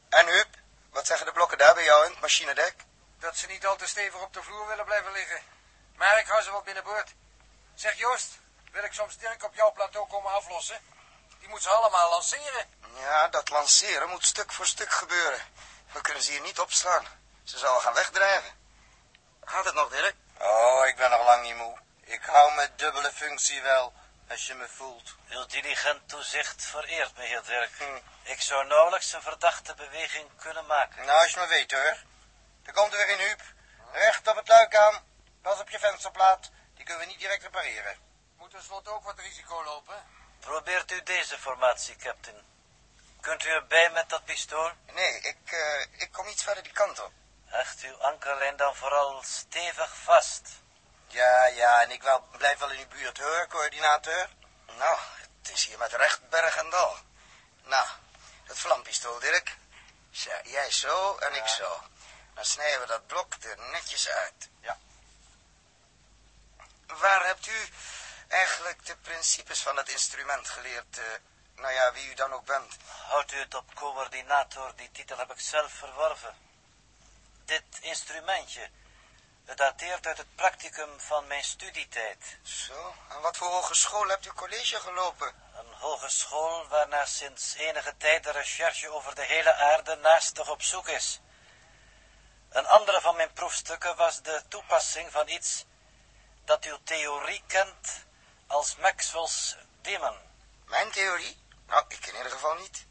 En 0.08 0.26
Huub, 0.34 0.48
wat 0.90 1.06
zeggen 1.06 1.26
de 1.26 1.32
blokken 1.32 1.58
daar 1.58 1.74
bij 1.74 1.84
jou 1.84 2.04
in 2.04 2.10
het 2.10 2.20
machinedek? 2.20 2.74
Dat 3.18 3.36
ze 3.36 3.46
niet 3.46 3.66
al 3.66 3.76
te 3.76 3.86
stevig 3.86 4.22
op 4.22 4.32
de 4.32 4.42
vloer 4.42 4.66
willen 4.66 4.84
blijven 4.84 5.12
liggen. 5.12 5.40
Maar 5.96 6.18
ik 6.18 6.26
hou 6.26 6.42
ze 6.42 6.50
wel 6.50 6.62
binnenboord. 6.62 7.14
Zeg 7.74 7.98
Joost, 7.98 8.38
wil 8.72 8.84
ik 8.84 8.92
soms 8.92 9.18
Dirk 9.18 9.44
op 9.44 9.54
jouw 9.54 9.72
plateau 9.72 10.08
komen 10.08 10.30
aflossen? 10.30 10.80
Die 11.46 11.54
moet 11.54 11.64
ze 11.64 11.70
allemaal 11.70 12.10
lanceren. 12.10 12.68
Ja, 13.00 13.28
dat 13.28 13.48
lanceren 13.48 14.08
moet 14.08 14.26
stuk 14.26 14.52
voor 14.52 14.66
stuk 14.66 14.90
gebeuren. 14.90 15.40
We 15.92 16.00
kunnen 16.00 16.22
ze 16.22 16.30
hier 16.30 16.40
niet 16.40 16.60
opslaan. 16.60 17.06
Ze 17.44 17.58
zal 17.58 17.80
gaan 17.80 17.94
wegdrijven. 17.94 18.50
Gaat 19.44 19.64
het 19.64 19.74
nog, 19.74 19.88
Dirk? 19.88 20.14
Oh, 20.38 20.86
ik 20.86 20.96
ben 20.96 21.10
nog 21.10 21.24
lang 21.24 21.42
niet 21.42 21.56
moe. 21.56 21.78
Ik 22.00 22.24
hou 22.24 22.54
mijn 22.54 22.72
dubbele 22.76 23.12
functie 23.12 23.62
wel, 23.62 23.92
als 24.28 24.46
je 24.46 24.54
me 24.54 24.68
voelt. 24.68 25.14
Uw 25.28 25.46
diligent 25.46 26.08
toezicht 26.08 26.64
vereert 26.64 27.16
me, 27.16 27.24
heer 27.24 27.42
Dirk. 27.42 27.70
Ik 28.22 28.40
zou 28.40 28.66
nauwelijks 28.66 29.12
een 29.12 29.22
verdachte 29.22 29.74
beweging 29.74 30.30
kunnen 30.36 30.66
maken. 30.66 31.06
Nou, 31.06 31.20
als 31.20 31.30
je 31.30 31.40
me 31.40 31.46
weet 31.46 31.70
hoor. 31.70 31.96
Er 32.64 32.72
komt 32.72 32.92
er 32.92 33.06
weer 33.06 33.20
een 33.20 33.26
Huub. 33.26 33.42
Recht 33.92 34.28
op 34.28 34.36
het 34.36 34.48
luik 34.48 34.76
aan. 34.76 35.04
Pas 35.42 35.60
op 35.60 35.70
je 35.70 35.78
vensterplaat. 35.78 36.50
Die 36.74 36.84
kunnen 36.84 37.04
we 37.04 37.10
niet 37.10 37.20
direct 37.20 37.42
repareren. 37.42 37.98
Moet 38.36 38.50
tenslotte 38.50 38.90
ook 38.90 39.04
wat 39.04 39.18
risico 39.18 39.64
lopen. 39.64 40.25
Probeert 40.40 40.90
u 40.90 41.02
deze 41.02 41.38
formatie, 41.38 41.96
captain. 41.96 42.44
Kunt 43.20 43.44
u 43.44 43.48
erbij 43.48 43.90
met 43.90 44.08
dat 44.08 44.24
pistool? 44.24 44.70
Nee, 44.92 45.20
ik, 45.20 45.38
eh, 45.44 46.00
ik 46.02 46.12
kom 46.12 46.26
iets 46.26 46.42
verder 46.42 46.62
die 46.62 46.72
kant 46.72 47.00
op. 47.02 47.12
Hecht 47.44 47.80
uw 47.80 47.96
ankerlijn 48.02 48.56
dan 48.56 48.76
vooral 48.76 49.22
stevig 49.22 49.96
vast. 49.96 50.48
Ja, 51.06 51.46
ja, 51.46 51.82
en 51.82 51.90
ik 51.90 52.02
wel, 52.02 52.20
blijf 52.20 52.58
wel 52.58 52.70
in 52.70 52.78
uw 52.78 52.88
buurt 52.88 53.18
hoor, 53.18 53.46
coördinator. 53.46 54.28
Nou, 54.66 54.98
het 55.42 55.50
is 55.50 55.66
hier 55.66 55.78
met 55.78 55.92
recht 55.92 56.28
berg 56.28 56.56
en 56.56 56.70
dal. 56.70 56.96
Nou, 57.62 57.86
het 58.44 58.58
vlampistool, 58.58 59.18
Dirk. 59.18 59.56
Zo, 60.10 60.30
jij 60.44 60.70
zo 60.70 61.16
en 61.16 61.34
ik 61.34 61.46
zo. 61.46 61.82
Dan 62.34 62.44
snijden 62.44 62.80
we 62.80 62.86
dat 62.86 63.06
blok 63.06 63.34
er 63.40 63.58
netjes 63.70 64.08
uit. 64.08 64.48
Ja. 64.60 64.78
Waar 66.86 67.26
hebt 67.26 67.46
u 67.46 67.68
eigenlijk 68.28 68.86
de 68.86 68.96
principes 68.96 69.62
van 69.62 69.76
het 69.76 69.88
instrument 69.88 70.48
geleerd? 70.48 70.98
eh, 70.98 71.04
nou 71.56 71.72
ja, 71.72 71.92
wie 71.92 72.10
u 72.10 72.14
dan 72.14 72.32
ook 72.32 72.44
bent. 72.44 72.76
Houdt 72.86 73.32
u 73.32 73.36
het 73.36 73.54
op 73.54 73.74
coördinator, 73.74 74.72
die 74.76 74.90
titel 74.90 75.18
heb 75.18 75.30
ik 75.30 75.40
zelf 75.40 75.72
verworven. 75.72 76.36
Dit 77.44 77.64
instrumentje, 77.80 78.70
het 79.44 79.56
dateert 79.56 80.06
uit 80.06 80.18
het 80.18 80.34
practicum 80.34 81.00
van 81.00 81.26
mijn 81.26 81.44
studietijd. 81.44 82.38
Zo, 82.42 82.94
en 83.08 83.20
wat 83.20 83.36
voor 83.36 83.48
hogeschool 83.48 84.08
hebt 84.08 84.26
u 84.26 84.30
college 84.32 84.80
gelopen? 84.80 85.34
Een 85.54 85.72
hogeschool 85.72 86.68
waarnaar 86.68 87.06
sinds 87.06 87.54
enige 87.54 87.96
tijd 87.96 88.24
de 88.24 88.30
recherche 88.30 88.90
over 88.90 89.14
de 89.14 89.24
hele 89.24 89.54
aarde 89.54 89.94
naastig 89.94 90.48
op 90.48 90.62
zoek 90.62 90.88
is. 90.88 91.20
Een 92.50 92.66
andere 92.66 93.00
van 93.00 93.16
mijn 93.16 93.32
proefstukken 93.32 93.96
was 93.96 94.22
de 94.22 94.42
toepassing 94.48 95.12
van 95.12 95.28
iets 95.28 95.64
dat 96.44 96.64
uw 96.64 96.78
theorie 96.84 97.42
kent 97.46 98.05
als 98.46 98.76
Maxwell's 98.76 99.56
demon. 99.80 100.16
Mijn 100.64 100.90
theorie? 100.90 101.38
Nou, 101.66 101.84
ik 101.88 102.06
in 102.06 102.16
ieder 102.16 102.30
geval 102.30 102.54
niet. 102.54 102.86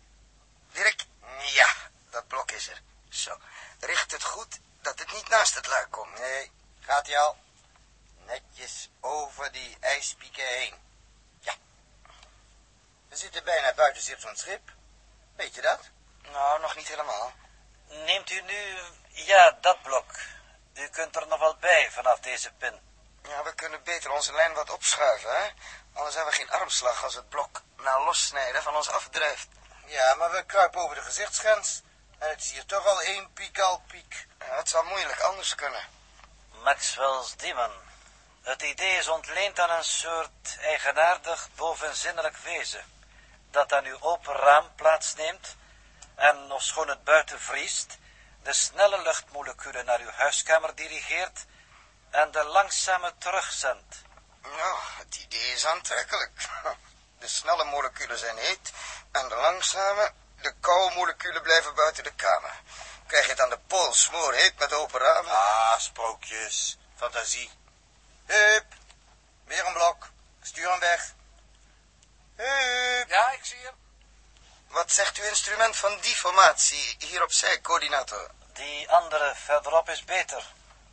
Dirk? 0.71 1.05
Ja, 1.53 1.75
dat 2.09 2.27
blok 2.27 2.51
is 2.51 2.67
er. 2.67 2.81
Zo, 3.09 3.37
richt 3.79 4.11
het 4.11 4.23
goed 4.23 4.59
dat 4.81 4.99
het 4.99 5.13
niet 5.13 5.29
naast 5.29 5.55
het 5.55 5.67
luik 5.67 5.91
komt. 5.91 6.19
Nee, 6.19 6.51
gaat 6.79 7.07
hij 7.07 7.19
al? 7.19 7.37
Netjes 8.25 8.89
over 8.99 9.51
die 9.51 9.77
ijspieken 9.79 10.47
heen. 10.47 10.75
Ja. 11.39 11.53
We 13.09 13.15
zitten 13.15 13.43
bijna 13.43 13.73
buiten 13.73 14.03
zicht 14.03 14.21
van 14.21 14.29
het 14.29 14.39
schip. 14.39 14.71
Weet 15.35 15.55
je 15.55 15.61
dat? 15.61 15.89
Nou, 16.21 16.61
nog 16.61 16.75
niet 16.75 16.87
helemaal. 16.87 17.33
Neemt 17.87 18.29
u 18.29 18.41
nu, 18.41 18.77
ja, 19.09 19.57
dat 19.61 19.81
blok. 19.81 20.11
U 20.73 20.87
kunt 20.87 21.15
er 21.15 21.27
nog 21.27 21.39
wel 21.39 21.55
bij 21.55 21.91
vanaf 21.91 22.19
deze 22.19 22.51
pin. 22.51 22.79
Ja, 23.27 23.43
we 23.43 23.53
kunnen 23.55 23.83
beter 23.83 24.11
onze 24.11 24.33
lijn 24.33 24.53
wat 24.53 24.69
opschuiven, 24.69 25.29
hè? 25.29 25.49
Anders 25.93 26.15
hebben 26.15 26.33
we 26.33 26.39
geen 26.39 26.51
armslag 26.51 27.03
als 27.03 27.15
het 27.15 27.29
blok 27.29 27.61
na 27.77 28.03
lossnijden 28.03 28.63
van 28.63 28.75
ons 28.75 28.89
afdrijft. 28.89 29.47
Ja, 29.85 30.15
maar 30.15 30.31
we 30.31 30.45
kruipen 30.45 30.81
over 30.81 30.95
de 30.95 31.01
gezichtsgrens. 31.01 31.81
En 32.17 32.29
het 32.29 32.41
is 32.41 32.51
hier 32.51 32.65
toch 32.65 32.85
al 32.85 33.01
één 33.01 33.33
piek 33.33 33.59
al 33.59 33.83
piek. 33.87 34.27
Ja, 34.39 34.55
het 34.55 34.69
zal 34.69 34.83
moeilijk 34.83 35.19
anders 35.19 35.55
kunnen. 35.55 35.87
Maxwell's 36.63 37.35
demon. 37.35 37.71
Het 38.41 38.61
idee 38.61 38.97
is 38.97 39.07
ontleend 39.07 39.59
aan 39.59 39.69
een 39.69 39.83
soort 39.83 40.57
eigenaardig 40.59 41.49
bovenzinnelijk 41.55 42.37
wezen, 42.37 42.85
dat 43.51 43.73
aan 43.73 43.85
uw 43.85 43.97
open 44.01 44.33
raam 44.33 44.75
plaatsneemt 44.75 45.55
en, 46.15 46.51
ofschoon 46.51 46.87
het 46.87 47.03
buiten 47.03 47.39
vriest, 47.39 47.97
de 48.43 48.53
snelle 48.53 49.01
luchtmoleculen 49.01 49.85
naar 49.85 49.99
uw 49.99 50.09
huiskamer 50.09 50.75
dirigeert 50.75 51.45
en 52.15 52.31
de 52.31 52.43
langzame 52.43 53.13
terugzendt. 53.17 53.95
Nou, 54.41 54.77
het 54.97 55.15
idee 55.15 55.53
is 55.53 55.65
aantrekkelijk. 55.65 56.49
De 57.19 57.27
snelle 57.27 57.63
moleculen 57.63 58.17
zijn 58.17 58.37
heet 58.37 58.71
en 59.11 59.29
de 59.29 59.35
langzame, 59.35 60.11
de 60.41 60.53
koude 60.59 60.95
moleculen 60.95 61.41
blijven 61.41 61.75
buiten 61.75 62.03
de 62.03 62.13
kamer. 62.13 62.61
Krijg 63.07 63.25
je 63.25 63.31
het 63.31 63.41
aan 63.41 63.49
de 63.49 63.59
pool 63.67 63.93
smoorheet 63.93 64.57
met 64.57 64.73
open 64.73 64.99
ramen? 64.99 65.31
Ah, 65.31 65.79
sprookjes. 65.79 66.77
Fantasie. 66.95 67.51
Hup. 68.25 68.65
Weer 69.45 69.65
een 69.65 69.73
blok. 69.73 70.09
Stuur 70.41 70.69
hem 70.69 70.79
weg. 70.79 71.13
Hup. 72.35 73.09
Ja, 73.09 73.31
ik 73.31 73.45
zie 73.45 73.59
hem. 73.59 73.75
Wat 74.67 74.91
zegt 74.91 75.17
uw 75.17 75.23
instrument 75.23 75.75
van 75.75 75.99
die 75.99 76.15
formatie 76.15 76.95
hier 76.99 77.23
opzij, 77.23 77.61
coördinator? 77.61 78.29
Die 78.53 78.89
andere 78.89 79.35
verderop 79.35 79.89
is 79.89 80.03
beter, 80.03 80.43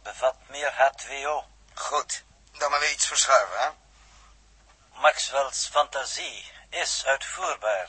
bevat 0.03 0.37
meer 0.49 0.73
H2O. 0.73 1.45
Goed, 1.75 2.25
dan 2.59 2.71
maar 2.71 2.81
weer 2.81 2.93
iets 2.93 3.07
verschuiven, 3.07 3.59
hè? 3.61 3.69
Maxwell's 5.01 5.67
fantasie 5.67 6.53
is 6.69 7.05
uitvoerbaar. 7.07 7.89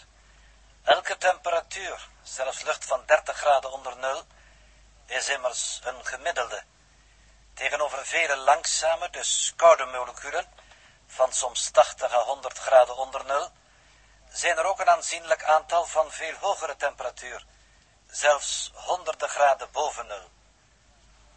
Elke 0.83 1.17
temperatuur, 1.17 2.07
zelfs 2.23 2.61
lucht 2.61 2.85
van 2.85 3.03
30 3.05 3.37
graden 3.37 3.71
onder 3.71 3.97
nul, 3.97 4.23
is 5.05 5.29
immers 5.29 5.79
een 5.83 6.05
gemiddelde. 6.05 6.63
Tegenover 7.53 8.05
vele 8.05 8.37
langzame, 8.37 9.09
dus 9.09 9.53
koude 9.55 9.85
moleculen, 9.85 10.45
van 11.07 11.33
soms 11.33 11.69
80 11.69 12.13
à 12.13 12.23
100 12.23 12.57
graden 12.57 12.97
onder 12.97 13.25
nul, 13.25 13.51
zijn 14.29 14.57
er 14.57 14.65
ook 14.65 14.79
een 14.79 14.89
aanzienlijk 14.89 15.43
aantal 15.43 15.85
van 15.85 16.11
veel 16.11 16.35
hogere 16.39 16.75
temperatuur, 16.75 17.45
zelfs 18.07 18.71
honderden 18.73 19.29
graden 19.29 19.71
boven 19.71 20.07
nul. 20.07 20.29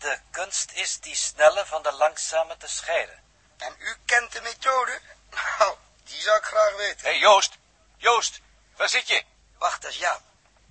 De 0.06 0.20
kunst 0.30 0.72
is 0.72 1.00
die 1.00 1.14
snelle 1.16 1.66
van 1.66 1.82
de 1.82 1.92
langzame 1.92 2.56
te 2.56 2.68
scheiden. 2.68 3.22
En 3.56 3.76
u 3.78 3.96
kent 4.04 4.32
de 4.32 4.40
methode? 4.40 5.00
Nou, 5.30 5.76
die 6.04 6.20
zou 6.20 6.36
ik 6.36 6.44
graag 6.44 6.76
weten. 6.76 7.04
Hé, 7.04 7.10
hey, 7.10 7.18
Joost. 7.18 7.56
Joost, 7.96 8.40
waar 8.76 8.88
zit 8.88 9.08
je? 9.08 9.24
Wacht, 9.58 9.82
dat 9.82 9.90
is 9.90 9.96
Jaap. 9.96 10.20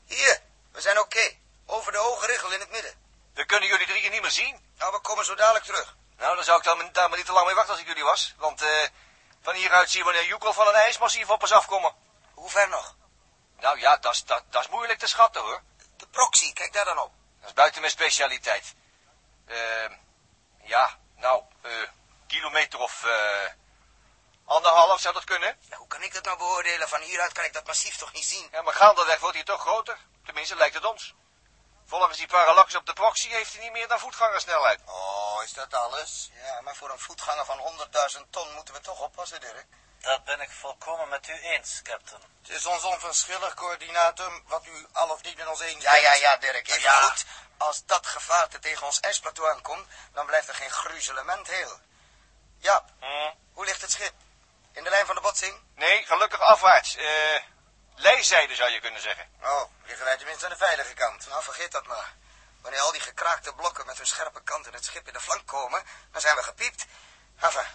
Hier, 0.05 0.41
we 0.71 0.81
zijn 0.81 0.99
oké. 0.99 1.35
Over 1.65 1.91
de 1.91 1.97
hoge 1.97 2.25
richel 2.25 2.51
in 2.51 2.59
het 2.59 2.69
midden. 2.69 2.93
We 3.33 3.45
kunnen 3.45 3.69
jullie 3.69 3.87
drieën 3.87 4.11
niet 4.11 4.21
meer 4.21 4.31
zien. 4.31 4.73
Nou, 4.77 4.91
we 4.91 4.99
komen 4.99 5.25
zo 5.25 5.35
dadelijk 5.35 5.65
terug. 5.65 5.95
Nou, 6.17 6.35
dan 6.35 6.43
zou 6.43 6.57
ik 6.57 6.63
dan, 6.63 6.89
daar 6.91 7.09
maar 7.09 7.17
niet 7.17 7.27
te 7.27 7.33
lang 7.33 7.45
mee 7.45 7.55
wachten 7.55 7.73
als 7.73 7.81
ik 7.81 7.87
jullie 7.87 8.03
was. 8.03 8.33
Want 8.37 8.61
eh, 8.61 8.87
van 9.41 9.55
hieruit 9.55 9.89
zien 9.89 10.03
we 10.03 10.11
meneer 10.11 10.27
Joekel 10.27 10.53
van 10.53 10.67
een 10.67 10.73
ijsmassief 10.73 11.29
op 11.29 11.41
ons 11.41 11.51
afkomen. 11.51 11.95
Hoe 12.33 12.49
ver 12.49 12.69
nog? 12.69 12.95
Nou 13.59 13.79
ja, 13.79 13.97
dat 13.97 14.25
is 14.51 14.67
moeilijk 14.69 14.99
te 14.99 15.07
schatten, 15.07 15.41
hoor. 15.41 15.61
De 15.97 16.07
proxy, 16.07 16.53
kijk 16.53 16.73
daar 16.73 16.85
dan 16.85 16.99
op. 16.99 17.11
Dat 17.39 17.49
is 17.49 17.55
buiten 17.55 17.81
mijn 17.81 17.93
specialiteit. 17.93 18.75
Eh, 19.45 19.91
ja, 20.63 20.99
nou, 21.15 21.43
eh, 21.61 21.71
kilometer 22.27 22.79
of 22.79 23.03
eh, 23.03 23.51
anderhalf 24.45 24.99
zou 24.99 25.13
dat 25.13 25.23
kunnen. 25.23 25.57
Ja, 25.69 25.77
hoe 25.77 25.87
kan 25.87 26.03
ik 26.03 26.13
dat 26.13 26.23
nou 26.23 26.37
beoordelen? 26.37 26.89
Van 26.89 27.01
hieruit 27.01 27.31
kan 27.31 27.43
ik 27.43 27.53
dat 27.53 27.67
massief 27.67 27.97
toch 27.97 28.13
niet 28.13 28.25
zien? 28.25 28.47
Ja, 28.51 28.61
maar 28.61 28.73
gaandeweg 28.73 29.19
wordt 29.19 29.35
hij 29.35 29.45
toch 29.45 29.61
groter. 29.61 29.97
Tenminste, 30.25 30.55
lijkt 30.55 30.75
het 30.75 30.85
ons. 30.85 31.13
Volgens 31.85 32.17
die 32.17 32.27
parallax 32.27 32.75
op 32.75 32.85
de 32.85 32.93
proxy 32.93 33.29
heeft 33.29 33.53
hij 33.53 33.63
niet 33.63 33.71
meer 33.71 33.87
dan 33.87 33.99
voetgangersnelheid. 33.99 34.81
Oh, 34.85 35.43
is 35.43 35.53
dat 35.53 35.73
alles? 35.73 36.29
Ja, 36.33 36.61
maar 36.61 36.75
voor 36.75 36.89
een 36.89 36.99
voetganger 36.99 37.45
van 37.45 37.59
100.000 37.59 38.29
ton 38.29 38.53
moeten 38.53 38.73
we 38.73 38.79
toch 38.79 38.99
oppassen, 38.99 39.41
Dirk. 39.41 39.65
Dat 40.05 40.23
ben 40.23 40.41
ik 40.41 40.51
volkomen 40.51 41.09
met 41.09 41.27
u 41.27 41.33
eens, 41.39 41.79
captain. 41.83 42.21
Het 42.41 42.49
is 42.55 42.65
ons 42.65 42.83
onverschillig, 42.83 43.53
coördinator, 43.53 44.41
wat 44.47 44.65
u 44.65 44.87
al 44.91 45.09
of 45.09 45.21
niet 45.23 45.37
met 45.37 45.47
ons 45.47 45.59
eens 45.59 45.83
Ja, 45.83 45.91
bent. 45.91 46.03
ja, 46.03 46.13
ja, 46.13 46.37
Dirk, 46.37 46.67
even 46.67 46.81
Ja. 46.81 46.99
goed. 47.01 47.25
Als 47.57 47.85
dat 47.85 48.07
gevaarte 48.07 48.59
tegen 48.59 48.85
ons 48.85 48.99
ijsplateau 48.99 49.49
aankomt, 49.51 49.87
dan 50.13 50.25
blijft 50.25 50.47
er 50.47 50.55
geen 50.55 50.69
gruzelement 50.71 51.47
heel. 51.47 51.79
Jaap, 52.57 52.89
Hm? 52.99 53.33
hoe 53.53 53.65
ligt 53.65 53.81
het 53.81 53.91
schip? 53.91 54.13
In 54.73 54.83
de 54.83 54.89
lijn 54.89 55.05
van 55.05 55.15
de 55.15 55.21
botsing? 55.21 55.61
Nee, 55.75 56.05
gelukkig 56.05 56.39
afwaarts. 56.39 56.95
Eh, 56.95 57.41
lijzijde 57.95 58.55
zou 58.55 58.69
je 58.69 58.79
kunnen 58.79 59.01
zeggen. 59.01 59.29
Oh, 59.41 59.63
liggen 59.85 60.05
wij 60.05 60.17
tenminste 60.17 60.45
aan 60.45 60.51
de 60.51 60.57
veilige 60.57 60.93
kant. 60.93 61.27
Nou, 61.27 61.43
vergeet 61.43 61.71
dat 61.71 61.85
maar. 61.85 62.13
Wanneer 62.61 62.81
al 62.81 62.91
die 62.91 63.01
gekraakte 63.01 63.53
blokken 63.53 63.85
met 63.85 63.97
hun 63.97 64.07
scherpe 64.07 64.43
kant 64.43 64.67
in 64.67 64.73
het 64.73 64.85
schip 64.85 65.07
in 65.07 65.13
de 65.13 65.19
flank 65.21 65.47
komen, 65.47 65.83
dan 66.11 66.21
zijn 66.21 66.35
we 66.35 66.43
gepiept. 66.43 66.85
Enfin, 67.39 67.65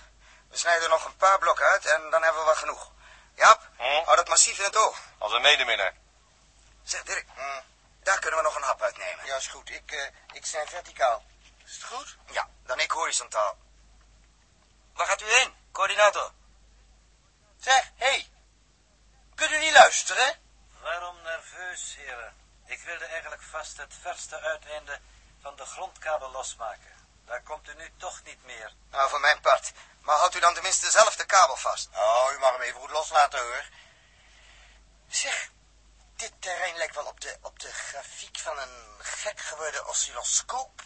we 0.51 0.57
snijden 0.57 0.83
er 0.83 0.89
nog 0.89 1.05
een 1.05 1.17
paar 1.17 1.39
blokken 1.39 1.67
uit 1.67 1.87
en 1.87 2.11
dan 2.11 2.23
hebben 2.23 2.41
we 2.41 2.47
wel 2.47 2.55
genoeg. 2.57 2.91
Jaap, 3.35 3.69
Hm? 3.77 3.83
hou 3.83 4.17
dat 4.17 4.29
massief 4.29 4.59
in 4.59 4.65
het 4.65 4.77
oog. 4.77 4.99
Als 5.19 5.33
een 5.33 5.43
medeminnaar. 5.43 5.95
Zeg, 6.83 7.03
Dirk, 7.03 7.27
Hm. 7.35 7.61
Daar 8.03 8.19
kunnen 8.19 8.39
we 8.39 8.45
nog 8.45 8.57
een 8.57 8.63
hap 8.63 8.83
uitnemen. 8.83 9.25
Ja, 9.27 9.37
is 9.37 9.47
goed. 9.47 9.71
Ik, 9.71 9.93
eh 9.93 10.07
ik 10.33 10.47
snij 10.47 10.67
verticaal. 10.67 11.25
Is 11.65 11.73
het 11.75 11.85
goed? 11.85 12.17
Ja, 12.31 12.49
dan 12.67 12.81
ik 12.81 12.91
horizontaal. 12.91 13.59
Waar 14.95 15.07
gaat 15.07 15.23
u 15.23 15.25
heen, 15.25 15.55
coördinator? 15.73 16.33
Zeg, 17.61 17.91
hé. 17.97 18.07
Hey. 18.07 18.31
Kunt 19.35 19.51
u 19.51 19.59
niet 19.59 19.73
luisteren? 19.73 20.39
Waarom 20.83 21.23
nerveus, 21.23 21.95
heren? 21.97 22.35
Ik 22.67 22.81
wilde 22.81 23.05
eigenlijk 23.05 23.43
vast 23.43 23.77
het 23.77 23.95
verste 24.03 24.41
uiteinde 24.41 25.01
van 25.43 25.57
de 25.57 25.67
grondkabel 25.67 26.31
losmaken. 26.31 26.95
Daar 27.27 27.43
komt 27.43 27.69
u 27.69 27.75
nu 27.75 27.93
toch 27.97 28.23
niet 28.25 28.45
meer. 28.45 28.73
Nou, 28.91 29.11
voor 29.11 29.21
mijn 29.21 29.41
part. 29.41 29.73
Maar 30.11 30.19
houdt 30.19 30.35
u 30.35 30.41
dan 30.41 30.55
tenminste 30.55 30.91
zelf 30.91 31.17
de 31.17 31.25
kabel 31.25 31.57
vast. 31.57 31.89
Oh, 31.95 32.33
u 32.33 32.39
mag 32.39 32.53
hem 32.53 32.61
even 32.61 32.81
goed 32.81 32.91
loslaten, 32.91 33.41
hoor. 33.41 33.65
Zeg, 35.09 35.51
dit 36.17 36.33
terrein 36.39 36.77
lijkt 36.77 36.95
wel 36.95 37.07
op 37.07 37.21
de, 37.21 37.39
op 37.43 37.59
de 37.59 37.73
grafiek 37.73 38.39
van 38.39 38.59
een 38.59 38.97
gek 38.99 39.41
geworden 39.41 39.87
oscilloscoop. 39.87 40.83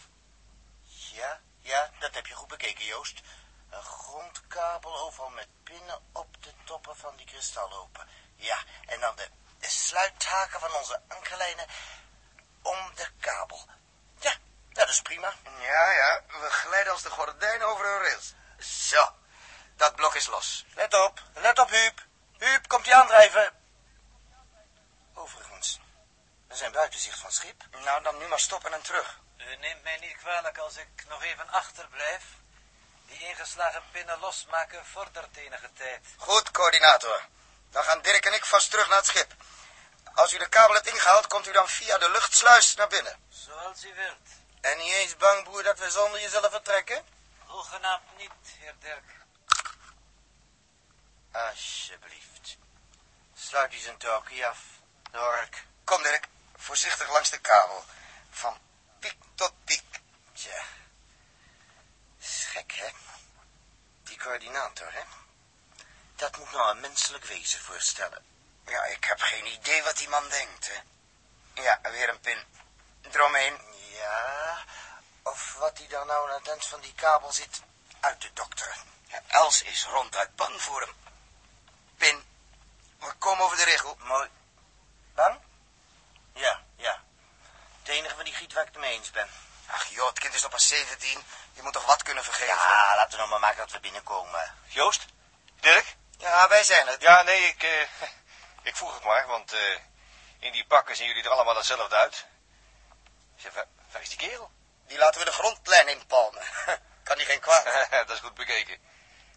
Ja, 1.11 1.41
ja, 1.59 1.91
dat 1.99 2.15
heb 2.15 2.25
je 2.27 2.33
goed 2.33 2.47
bekeken, 2.47 2.85
Joost. 2.85 3.21
Een 3.69 3.83
grondkabel 3.83 4.97
overal 4.97 5.29
met 5.29 5.47
pinnen 5.63 6.09
op 6.13 6.43
de 6.43 6.53
toppen 6.65 6.97
van 6.97 7.15
die 7.15 7.25
kristallopen. 7.25 8.09
Ja, 8.35 8.63
en 8.85 8.99
dan 8.99 9.15
de, 9.15 9.29
de 9.59 9.69
sluithaken 9.69 10.59
van 10.59 10.73
onze 10.73 11.01
ankerlijnen 11.07 11.67
om 12.61 12.95
de 12.95 13.07
kabel. 13.19 13.69
Ja, 14.19 14.33
dat 14.69 14.89
is 14.89 15.01
prima. 15.01 15.33
Ja, 15.59 15.91
ja, 15.91 16.21
we 16.27 16.49
glijden 16.49 16.91
als 16.91 17.01
de 17.01 17.09
gordijn 17.09 17.63
over 17.63 17.85
een 17.85 18.01
rails. 18.01 18.33
Zo, 18.59 19.15
dat 19.75 19.95
blok 19.95 20.15
is 20.15 20.27
los. 20.27 20.65
Let 20.75 20.93
op, 20.93 21.21
let 21.33 21.59
op, 21.59 21.69
Huub. 21.69 22.01
Huub, 22.37 22.67
komt 22.67 22.85
hij 22.85 22.95
aandrijven? 22.95 23.53
Overigens, 25.13 25.79
we 26.47 26.55
zijn 26.55 26.71
buiten 26.71 26.99
zicht 26.99 27.19
van 27.19 27.25
het 27.25 27.35
schip. 27.35 27.63
Nou, 27.83 28.03
dan 28.03 28.17
nu 28.17 28.27
maar 28.27 28.39
stoppen 28.39 28.73
en 28.73 28.81
terug. 28.81 29.19
U 29.37 29.55
neemt 29.55 29.83
mij 29.83 29.97
niet 29.97 30.17
kwalijk 30.17 30.57
als 30.57 30.77
ik 30.77 30.87
nog 31.07 31.23
even 31.23 31.49
achterblijf. 31.49 32.23
Die 33.07 33.19
ingeslagen 33.19 33.83
pinnen 33.91 34.19
losmaken 34.19 34.85
vordert 34.85 35.37
enige 35.37 35.69
tijd. 35.73 36.05
Goed, 36.17 36.51
coördinator. 36.51 37.21
Dan 37.71 37.83
gaan 37.83 38.01
Dirk 38.01 38.25
en 38.25 38.33
ik 38.33 38.45
vast 38.45 38.71
terug 38.71 38.87
naar 38.87 38.97
het 38.97 39.05
schip. 39.05 39.33
Als 40.13 40.33
u 40.33 40.37
de 40.37 40.49
kabel 40.49 40.75
hebt 40.75 40.87
ingehaald, 40.87 41.27
komt 41.27 41.47
u 41.47 41.51
dan 41.51 41.69
via 41.69 41.97
de 41.97 42.09
luchtsluis 42.09 42.75
naar 42.75 42.87
binnen. 42.87 43.19
Zoals 43.29 43.83
u 43.83 43.93
wilt. 43.93 44.27
En 44.61 44.77
niet 44.77 44.93
eens 44.93 45.17
bang, 45.17 45.43
boer, 45.43 45.63
dat 45.63 45.79
we 45.79 45.91
zonder 45.91 46.21
je 46.21 46.29
zullen 46.29 46.51
vertrekken? 46.51 47.05
Hoegenaamd 47.55 48.17
niet, 48.17 48.31
heer 48.59 48.75
Dirk. 48.79 49.03
Alsjeblieft. 51.31 52.57
Sluit 53.35 53.71
die 53.71 53.79
zijn 53.79 53.97
touwkie 53.97 54.47
af, 54.47 54.59
Dork. 55.11 55.65
Kom, 55.83 56.03
Dirk. 56.03 56.27
Voorzichtig 56.55 57.11
langs 57.11 57.29
de 57.29 57.39
kabel. 57.39 57.83
Van 58.29 58.57
piek 58.99 59.15
tot 59.35 59.53
piek. 59.63 59.99
Tja. 60.33 60.63
Gek, 62.19 62.71
hè? 62.71 62.89
Die 64.03 64.17
coördinator, 64.17 64.93
hè? 64.93 65.03
Dat 66.15 66.37
moet 66.37 66.51
nou 66.51 66.71
een 66.71 66.79
menselijk 66.79 67.25
wezen 67.25 67.59
voorstellen. 67.59 68.25
Ja, 68.65 68.83
ik 68.83 69.03
heb 69.03 69.19
geen 69.19 69.45
idee 69.45 69.83
wat 69.83 69.97
die 69.97 70.09
man 70.09 70.29
denkt, 70.29 70.67
hè. 70.67 70.81
Ja, 71.61 71.79
weer 71.81 72.09
een 72.09 72.19
pin. 72.19 72.43
Eromheen. 73.01 73.59
Ja, 73.91 74.63
of 75.25 75.55
wat 75.59 75.77
hij 75.77 75.87
dan 75.87 76.07
nou 76.07 76.29
aan 76.29 76.37
het 76.37 76.47
eind 76.47 76.65
van 76.65 76.79
die 76.79 76.93
kabel 76.93 77.31
zit 77.31 77.61
uit 77.99 78.21
te 78.21 78.33
dokteren. 78.33 78.75
Ja, 79.07 79.21
Els 79.27 79.61
is 79.61 79.85
ronduit 79.85 80.35
bang 80.35 80.61
voor 80.61 80.81
hem. 80.81 80.95
Pin. 81.97 82.25
We 82.99 83.13
komen 83.13 83.45
over 83.45 83.57
de 83.57 83.63
regel. 83.63 83.97
Mooi. 83.99 84.29
Bang? 85.13 85.39
Ja, 86.33 86.63
ja. 86.75 87.03
Het 87.79 87.87
enige 87.87 88.15
van 88.15 88.23
die 88.23 88.33
giet 88.33 88.53
waar 88.53 88.67
ik 88.67 88.73
het 88.73 88.81
mee 88.81 88.93
eens 88.93 89.11
ben. 89.11 89.29
Ach 89.67 89.85
joh, 89.85 90.07
het 90.07 90.19
kind 90.19 90.33
is 90.33 90.41
nog 90.41 90.51
pas 90.51 90.67
17. 90.67 91.23
Je 91.53 91.61
moet 91.61 91.73
toch 91.73 91.85
wat 91.85 92.03
kunnen 92.03 92.23
vergeven? 92.23 92.55
Ja, 92.55 92.95
laten 92.95 93.11
we 93.11 93.17
nog 93.17 93.29
maar 93.29 93.39
maken 93.39 93.57
dat 93.57 93.71
we 93.71 93.79
binnenkomen. 93.79 94.55
Joost? 94.67 95.05
Dirk? 95.59 95.95
Ja, 96.17 96.47
wij 96.47 96.63
zijn 96.63 96.87
het. 96.87 97.01
Ja, 97.01 97.21
nee, 97.21 97.47
ik, 97.47 97.63
eh, 97.63 97.81
ik 98.69 98.75
vroeg 98.75 98.93
het 98.93 99.03
maar, 99.03 99.27
want 99.27 99.53
eh, 99.53 99.79
in 100.39 100.51
die 100.51 100.65
pakken 100.65 100.95
zien 100.95 101.07
jullie 101.07 101.23
er 101.23 101.29
allemaal 101.29 101.55
hetzelfde 101.55 101.95
uit. 101.95 102.25
Zeg, 103.35 103.53
waar, 103.53 103.67
waar 103.91 104.01
is 104.01 104.09
die 104.09 104.17
kerel? 104.17 104.51
Die 104.87 104.97
laten 104.97 105.19
we 105.19 105.25
de 105.25 105.31
grondlijn 105.31 105.87
inpalmen. 105.87 106.43
kan 107.03 107.17
die 107.17 107.25
geen 107.25 107.39
kwaad. 107.39 107.89
dat 108.07 108.09
is 108.09 108.19
goed 108.19 108.33
bekeken. 108.33 108.79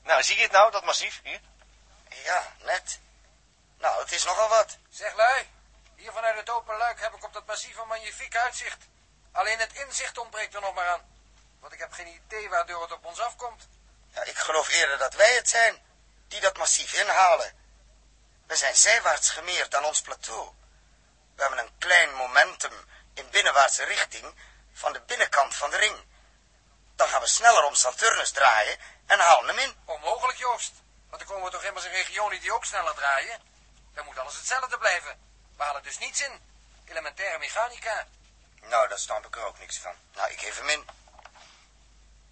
Nou, 0.02 0.22
zie 0.22 0.36
je 0.36 0.42
het 0.42 0.52
nou, 0.52 0.70
dat 0.70 0.84
massief, 0.84 1.20
hier? 1.22 1.40
Ja, 2.08 2.52
net. 2.58 2.98
Nou, 3.78 4.00
het 4.00 4.12
is 4.12 4.24
nogal 4.24 4.48
wat. 4.48 4.76
Zeg 4.90 5.14
lui, 5.14 5.48
hier 5.96 6.12
vanuit 6.12 6.36
het 6.36 6.50
open 6.50 6.76
luik 6.76 7.00
heb 7.00 7.14
ik 7.14 7.24
op 7.24 7.32
dat 7.32 7.46
massief 7.46 7.76
een 7.76 7.86
magnifiek 7.86 8.36
uitzicht. 8.36 8.84
Alleen 9.32 9.58
het 9.58 9.72
inzicht 9.72 10.18
ontbreekt 10.18 10.54
er 10.54 10.60
nog 10.60 10.74
maar 10.74 10.88
aan. 10.88 11.08
Want 11.60 11.72
ik 11.72 11.78
heb 11.78 11.92
geen 11.92 12.06
idee 12.06 12.48
waardoor 12.48 12.82
het 12.82 12.92
op 12.92 13.04
ons 13.04 13.20
afkomt. 13.20 13.68
Ja, 14.14 14.24
ik 14.24 14.38
geloof 14.38 14.68
eerder 14.68 14.98
dat 14.98 15.14
wij 15.14 15.34
het 15.34 15.48
zijn 15.48 15.82
die 16.28 16.40
dat 16.40 16.56
massief 16.56 16.92
inhalen. 16.92 17.52
We 18.46 18.56
zijn 18.56 18.74
zijwaarts 18.74 19.30
gemeerd 19.30 19.74
aan 19.74 19.84
ons 19.84 20.00
plateau. 20.00 20.50
We 21.34 21.42
hebben 21.42 21.58
een 21.58 21.78
klein 21.78 22.14
momentum 22.14 22.72
in 23.14 23.30
binnenwaartse 23.30 23.84
richting 23.84 24.34
van 24.78 24.92
de 24.92 25.00
binnenkant 25.00 25.54
van 25.54 25.70
de 25.70 25.76
ring. 25.76 25.96
Dan 26.96 27.08
gaan 27.08 27.20
we 27.20 27.26
sneller 27.26 27.64
om 27.64 27.74
Saturnus 27.74 28.30
draaien 28.30 28.78
en 29.06 29.18
halen 29.18 29.48
hem 29.48 29.58
in. 29.58 29.76
Onmogelijk, 29.84 30.38
Joost. 30.38 30.72
Want 31.08 31.22
dan 31.22 31.30
komen 31.30 31.44
we 31.44 31.50
toch 31.50 31.62
immers 31.62 31.84
in 31.84 31.90
regionen 31.90 32.40
die 32.40 32.52
ook 32.52 32.64
sneller 32.64 32.94
draaien. 32.94 33.40
Dan 33.94 34.04
moet 34.04 34.18
alles 34.18 34.36
hetzelfde 34.36 34.78
blijven. 34.78 35.18
We 35.56 35.62
halen 35.62 35.82
dus 35.82 35.98
niets 35.98 36.20
in. 36.20 36.40
Elementaire 36.84 37.38
mechanica. 37.38 38.06
Nou, 38.62 38.88
daar 38.88 38.98
snap 38.98 39.26
ik 39.26 39.36
er 39.36 39.44
ook 39.44 39.58
niks 39.58 39.78
van. 39.78 39.94
Nou, 40.14 40.30
ik 40.30 40.40
geef 40.40 40.58
hem 40.58 40.68
in. 40.68 40.86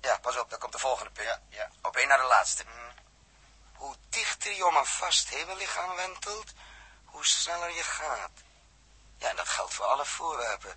Ja, 0.00 0.18
pas 0.18 0.38
op, 0.38 0.50
daar 0.50 0.58
komt 0.58 0.72
de 0.72 0.78
volgende 0.78 1.10
punt. 1.10 1.28
Ja, 1.28 1.40
ja. 1.48 1.70
Op 1.82 1.96
één 1.96 2.08
naar 2.08 2.20
de 2.20 2.24
laatste. 2.24 2.64
Hoe 3.74 3.96
dichter 4.08 4.52
je 4.52 4.66
om 4.66 4.76
een 4.76 4.86
vast 4.86 5.28
hemellichaam 5.28 5.94
wentelt, 5.94 6.52
hoe 7.04 7.26
sneller 7.26 7.74
je 7.74 7.82
gaat. 7.82 8.30
Ja, 9.18 9.28
en 9.28 9.36
dat 9.36 9.48
geldt 9.48 9.74
voor 9.74 9.84
alle 9.84 10.04
voorwerpen. 10.04 10.76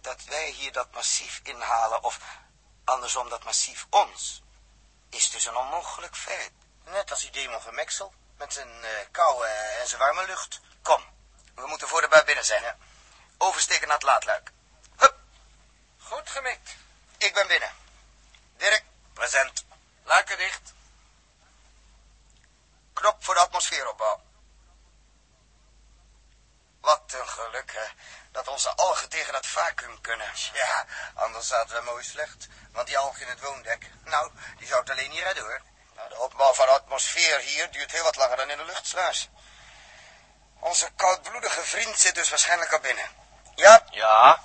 Dat 0.00 0.24
wij 0.24 0.48
hier 0.50 0.72
dat 0.72 0.92
massief 0.92 1.40
inhalen, 1.42 2.02
of 2.02 2.18
andersom 2.84 3.28
dat 3.28 3.44
massief 3.44 3.86
ons, 3.90 4.42
is 5.10 5.30
dus 5.30 5.44
een 5.44 5.56
onmogelijk 5.56 6.16
feit. 6.16 6.52
Net 6.84 7.10
als 7.10 7.20
die 7.20 7.30
demon 7.30 7.60
van 7.60 7.74
Mexel. 7.74 8.14
Met 8.36 8.52
zijn 8.52 8.84
eh, 8.84 8.90
koude 9.10 9.46
en 9.46 9.88
zijn 9.88 10.00
warme 10.00 10.26
lucht. 10.26 10.60
Kom, 10.82 11.04
we 11.54 11.66
moeten 11.66 11.88
voor 11.88 12.00
de 12.00 12.08
bui 12.08 12.24
binnen 12.24 12.44
zijn. 12.44 12.62
Ja. 12.62 12.76
Oversteken 13.38 13.86
naar 13.86 13.96
het 13.96 14.06
laadluik. 14.06 14.52
Hup, 14.96 15.14
Goed 15.98 16.30
gemikt. 16.30 16.70
ik 17.16 17.34
ben 17.34 17.46
binnen. 17.46 17.74
Dirk, 18.56 18.84
present. 19.12 19.64
Luiken 20.04 20.38
dicht. 20.38 20.72
Knop 22.92 23.24
voor 23.24 23.34
de 23.34 23.40
atmosfeeropbouw. 23.40 24.22
Wat 26.80 27.12
een 27.12 27.28
geluk, 27.60 27.84
hè. 27.84 27.92
Dat 28.32 28.48
onze 28.48 28.68
algen 28.68 29.08
tegen 29.08 29.32
dat 29.32 29.46
vacuüm 29.46 30.00
kunnen. 30.00 30.32
Ja, 30.52 30.84
anders 31.14 31.46
zaten 31.46 31.76
we 31.76 31.82
mooi 31.82 32.04
slecht. 32.04 32.48
Want 32.72 32.86
die 32.86 32.98
alg 32.98 33.18
in 33.18 33.28
het 33.28 33.40
woondek, 33.40 33.86
nou, 34.04 34.30
die 34.58 34.66
zou 34.66 34.80
het 34.80 34.90
alleen 34.90 35.10
niet 35.10 35.22
redden, 35.22 35.42
hoor. 35.42 35.60
Nou, 35.96 36.08
de 36.08 36.18
opbouw 36.18 36.52
van 36.52 36.66
de 36.66 36.72
atmosfeer 36.72 37.38
hier 37.38 37.70
duurt 37.70 37.92
heel 37.92 38.02
wat 38.02 38.16
langer 38.16 38.36
dan 38.36 38.50
in 38.50 38.58
de 38.58 38.64
luchtsluis. 38.64 39.28
Onze 40.60 40.90
koudbloedige 40.96 41.62
vriend 41.62 41.98
zit 41.98 42.14
dus 42.14 42.28
waarschijnlijk 42.28 42.72
al 42.72 42.80
binnen. 42.80 43.10
Ja, 43.54 43.84
Ja. 43.90 44.42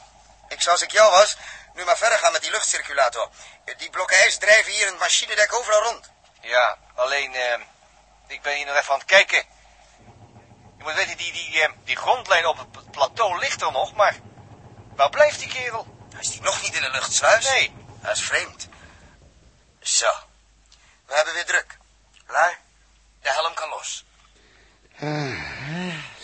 ik 0.47 0.61
zou 0.61 0.71
als 0.71 0.81
ik 0.81 0.91
jou 0.91 1.11
was, 1.11 1.37
nu 1.73 1.83
maar 1.83 1.97
verder 1.97 2.17
gaan 2.19 2.31
met 2.31 2.41
die 2.41 2.51
luchtcirculator. 2.51 3.29
Die 3.77 3.89
blokken 3.89 4.17
ijs 4.17 4.37
drijven 4.37 4.71
hier 4.71 4.81
in 4.81 4.87
het 4.87 4.99
machinedek 4.99 5.53
overal 5.53 5.81
rond. 5.81 6.09
Ja, 6.41 6.77
alleen, 6.95 7.35
eh, 7.35 7.59
ik 8.27 8.41
ben 8.41 8.55
hier 8.55 8.65
nog 8.65 8.75
even 8.75 8.93
aan 8.93 8.99
het 8.99 9.07
kijken. 9.07 9.45
Je 10.85 10.91
moet 10.91 11.05
weten, 11.05 11.17
die, 11.17 11.33
die, 11.33 11.61
eh, 11.61 11.69
die 11.83 11.95
grondlijn 11.95 12.45
op 12.47 12.57
het 12.57 12.91
plateau 12.91 13.39
ligt 13.39 13.61
er 13.61 13.71
nog, 13.71 13.95
maar 13.95 14.19
waar 14.95 15.09
blijft 15.09 15.39
die 15.39 15.47
kerel? 15.49 15.87
Is 16.19 16.31
die 16.31 16.41
nog 16.41 16.61
niet 16.61 16.75
in 16.75 16.81
de 16.81 16.89
luchtsluis? 16.91 17.49
Nee. 17.49 17.71
Dat 18.01 18.15
is 18.15 18.21
vreemd. 18.21 18.67
Zo, 19.79 20.07
we 21.05 21.13
hebben 21.15 21.33
weer 21.33 21.45
druk. 21.45 21.77
Lui, 22.27 22.53
de 23.21 23.29
helm 23.29 23.53
kan 23.53 23.69
los. 23.69 24.05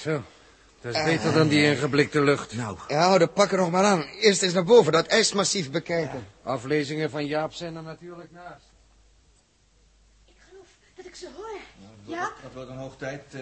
Zo, 0.01 0.23
dat 0.81 0.95
is 0.95 1.03
beter 1.03 1.33
dan 1.33 1.47
die 1.47 1.63
ingeblikte 1.65 2.21
lucht. 2.21 2.53
Nou. 2.53 2.77
Ja, 2.87 3.17
de 3.17 3.27
pak 3.27 3.51
er 3.51 3.57
nog 3.57 3.71
maar 3.71 3.83
aan. 3.85 4.01
Eerst 4.01 4.41
eens 4.41 4.53
naar 4.53 4.63
boven, 4.63 4.91
dat 4.91 5.07
ijsmassief 5.07 5.71
bekijken. 5.71 6.27
Aflezingen 6.43 7.09
van 7.09 7.25
Jaap 7.25 7.53
zijn 7.53 7.75
er 7.75 7.83
natuurlijk 7.83 8.31
naast. 8.31 8.65
Ik 10.25 10.35
geloof 10.49 10.67
dat 10.95 11.05
ik 11.05 11.15
ze 11.15 11.29
hoor. 11.35 11.59
Ja? 12.03 12.31
Dat 12.41 12.53
wordt 12.53 12.69
een 12.69 12.77
hoog 12.77 12.97
tijd. 12.97 13.33
eh, 13.33 13.41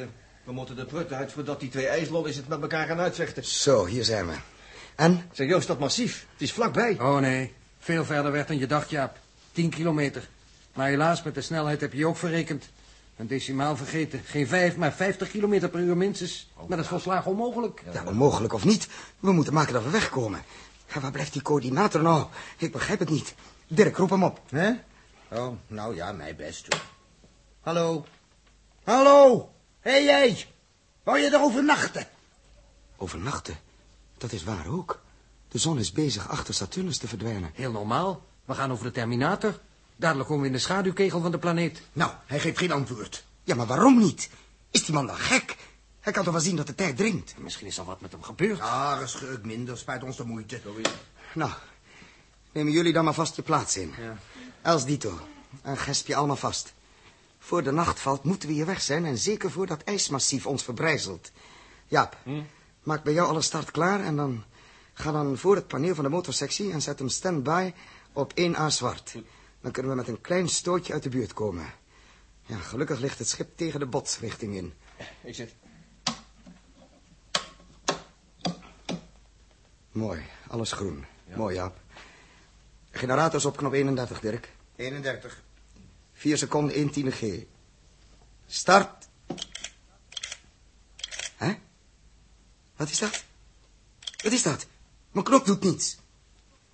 we 0.50 0.56
moeten 0.56 0.76
de 0.76 0.86
prut 0.86 1.14
uit 1.14 1.32
voordat 1.32 1.60
die 1.60 1.70
twee 1.70 1.88
ijslollies 1.88 2.36
het 2.36 2.48
met 2.48 2.62
elkaar 2.62 2.88
gaan 2.88 3.00
uitvechten. 3.00 3.46
Zo, 3.46 3.86
hier 3.86 4.04
zijn 4.04 4.28
we. 4.28 4.34
En? 4.96 5.30
Zeg 5.32 5.48
Joost, 5.48 5.68
dat 5.68 5.80
massief. 5.80 6.26
Het 6.32 6.42
is 6.42 6.54
vlakbij. 6.54 6.98
Oh 7.00 7.18
nee, 7.18 7.54
veel 7.80 8.06
verder 8.06 8.32
weg 8.32 8.46
dan 8.46 8.58
je 8.58 8.68
dacht, 8.68 8.90
Jaap. 8.90 9.18
Tien 9.52 9.70
kilometer. 9.70 10.28
Maar 10.74 10.88
helaas, 10.88 11.24
met 11.24 11.36
de 11.36 11.42
snelheid 11.42 11.82
heb 11.82 11.94
je 11.94 12.08
ook 12.08 12.18
verrekend. 12.18 12.70
Een 13.16 13.28
decimaal 13.28 13.76
vergeten. 13.76 14.22
Geen 14.26 14.48
vijf, 14.48 14.76
maar 14.76 14.94
vijftig 14.94 15.30
kilometer 15.30 15.70
per 15.70 15.80
uur 15.80 15.98
minstens. 15.98 16.52
Maar 16.58 16.68
dat 16.78 16.80
is 16.80 16.88
volslagen 16.88 17.32
onmogelijk. 17.32 17.84
Ja, 17.94 18.04
onmogelijk 18.06 18.54
of 18.54 18.66
niet. 18.66 18.88
We 19.20 19.32
moeten 19.32 19.54
maken 19.54 19.74
dat 19.74 19.84
we 19.84 19.90
wegkomen. 19.90 20.42
Waar 21.02 21.12
blijft 21.12 21.34
die 21.34 21.42
coördinator 21.42 22.02
nou? 22.02 22.26
Ik 22.58 22.72
begrijp 22.72 23.00
het 23.00 23.10
niet. 23.10 23.36
Dirk, 23.68 23.98
roep 23.98 24.10
hem 24.10 24.24
op. 24.24 24.42
Hè? 24.50 24.72
Oh, 25.32 25.56
nou 25.68 25.96
ja, 25.96 26.12
mij 26.12 26.36
best 26.36 26.66
hoor. 26.70 26.82
Hallo? 27.60 28.06
Hallo? 28.84 29.50
Hé 29.80 29.92
hey, 29.92 30.04
jij? 30.04 30.46
Wou 31.04 31.20
je 31.20 31.30
er 31.30 31.42
overnachten? 31.42 32.08
Overnachten? 32.98 33.60
Dat 34.18 34.32
is 34.32 34.44
waar 34.44 34.68
ook. 34.68 35.02
De 35.48 35.58
zon 35.58 35.80
is 35.80 35.92
bezig 35.92 36.30
achter 36.30 36.54
Saturnus 36.54 36.98
te 36.98 37.08
verdwijnen. 37.08 37.52
Heel 37.54 37.72
normaal. 37.72 38.26
We 38.46 38.54
gaan 38.54 38.72
over 38.72 38.86
de 38.86 38.92
Terminator. 38.92 39.60
Dadelijk 39.96 40.28
komen 40.28 40.44
we 40.44 40.48
in 40.48 40.56
de 40.56 40.62
schaduwkegel 40.62 41.22
van 41.22 41.32
de 41.32 41.38
planeet. 41.38 41.82
Nou, 41.94 42.12
hij 42.26 42.40
geeft 42.40 42.58
geen 42.58 42.72
antwoord. 42.72 43.26
Ja, 43.44 43.56
maar 43.56 43.66
waarom 43.66 43.98
niet? 43.98 44.30
Is 44.72 44.86
die 44.86 44.94
man 44.94 45.08
dan 45.08 45.16
gek? 45.18 45.58
Hij 46.00 46.14
kan 46.14 46.24
toch 46.24 46.34
wel 46.34 46.42
zien 46.42 46.56
dat 46.56 46.68
de 46.68 46.76
tijd 46.76 46.98
dringt? 46.98 47.34
Misschien 47.38 47.68
is 47.68 47.78
er 47.78 47.86
wat 47.86 48.02
met 48.02 48.12
hem 48.12 48.24
gebeurd. 48.24 48.60
Ah, 48.60 48.98
een 49.02 49.10
scheuk 49.10 49.46
minder. 49.46 49.78
Spijt 49.78 50.04
ons 50.04 50.18
de 50.18 50.24
moeite. 50.24 50.62
Nou, 51.34 51.52
nemen 52.52 52.72
jullie 52.72 52.94
dan 52.94 53.04
maar 53.04 53.14
vast 53.14 53.36
je 53.36 53.42
plaats 53.42 53.78
in. 53.78 53.94
Ja. 53.98 54.18
Els 54.62 54.86
Dito, 54.86 55.20
en 55.62 55.78
gesp 55.78 56.08
je 56.08 56.16
allemaal 56.16 56.36
vast. 56.36 56.74
Voor 57.40 57.64
de 57.64 57.72
nacht 57.72 58.00
valt 58.00 58.24
moeten 58.24 58.48
we 58.50 58.56
hier 58.56 58.66
weg 58.66 58.82
zijn... 58.82 59.06
en 59.06 59.18
zeker 59.18 59.52
voor 59.52 59.68
dat 59.68 59.84
ijsmassief 59.84 60.46
ons 60.46 60.64
verbrijzelt. 60.64 61.32
Jaap, 61.88 62.18
Hm? 62.24 62.42
maak 62.84 63.04
bij 63.04 63.14
jou 63.14 63.28
alle 63.28 63.42
start 63.42 63.72
klaar... 63.72 64.00
en 64.04 64.16
dan 64.16 64.44
ga 64.94 65.12
dan 65.12 65.38
voor 65.38 65.56
het 65.56 65.68
paneel 65.68 65.96
van 65.96 66.04
de 66.04 66.10
motorsectie... 66.10 66.72
en 66.72 66.82
zet 66.82 67.00
hem 67.00 67.10
stand-by 67.10 67.74
op 68.14 68.34
1A 68.40 68.66
zwart. 68.68 69.16
Dan 69.62 69.72
kunnen 69.72 69.92
we 69.92 69.98
met 69.98 70.08
een 70.08 70.22
klein 70.22 70.50
stootje 70.50 70.94
uit 70.94 71.04
de 71.04 71.10
buurt 71.10 71.34
komen. 71.34 71.66
Ja, 72.46 72.58
gelukkig 72.58 73.00
ligt 73.00 73.18
het 73.20 73.28
schip 73.30 73.58
tegen 73.58 73.80
de 73.80 73.86
botsrichting 73.86 74.56
in. 74.56 74.74
Ik 75.22 75.36
zit. 75.36 75.56
Mooi, 79.92 80.26
alles 80.48 80.72
groen. 80.72 81.06
Mooi, 81.36 81.56
Jaap. 81.56 81.78
Generators 82.92 83.46
op 83.46 83.58
knop 83.58 83.74
31, 83.74 84.20
Dirk. 84.20 84.50
31. 84.76 85.44
4 86.20 86.38
seconden, 86.38 86.76
1 86.76 86.90
tiende 86.92 87.12
G. 87.12 87.46
Start. 88.48 89.08
Hè? 91.36 91.54
Wat 92.76 92.90
is 92.90 93.00
dat? 93.00 93.24
Wat 94.24 94.32
is 94.32 94.44
dat? 94.44 94.68
Mijn 95.12 95.26
knop 95.26 95.46
doet 95.46 95.64
niets. 95.64 95.98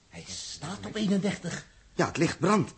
Hij 0.09 0.23
staat 0.27 0.85
op 0.85 0.95
31. 0.95 1.65
Ja, 1.93 2.05
het 2.05 2.17
licht 2.17 2.39
brandt. 2.39 2.73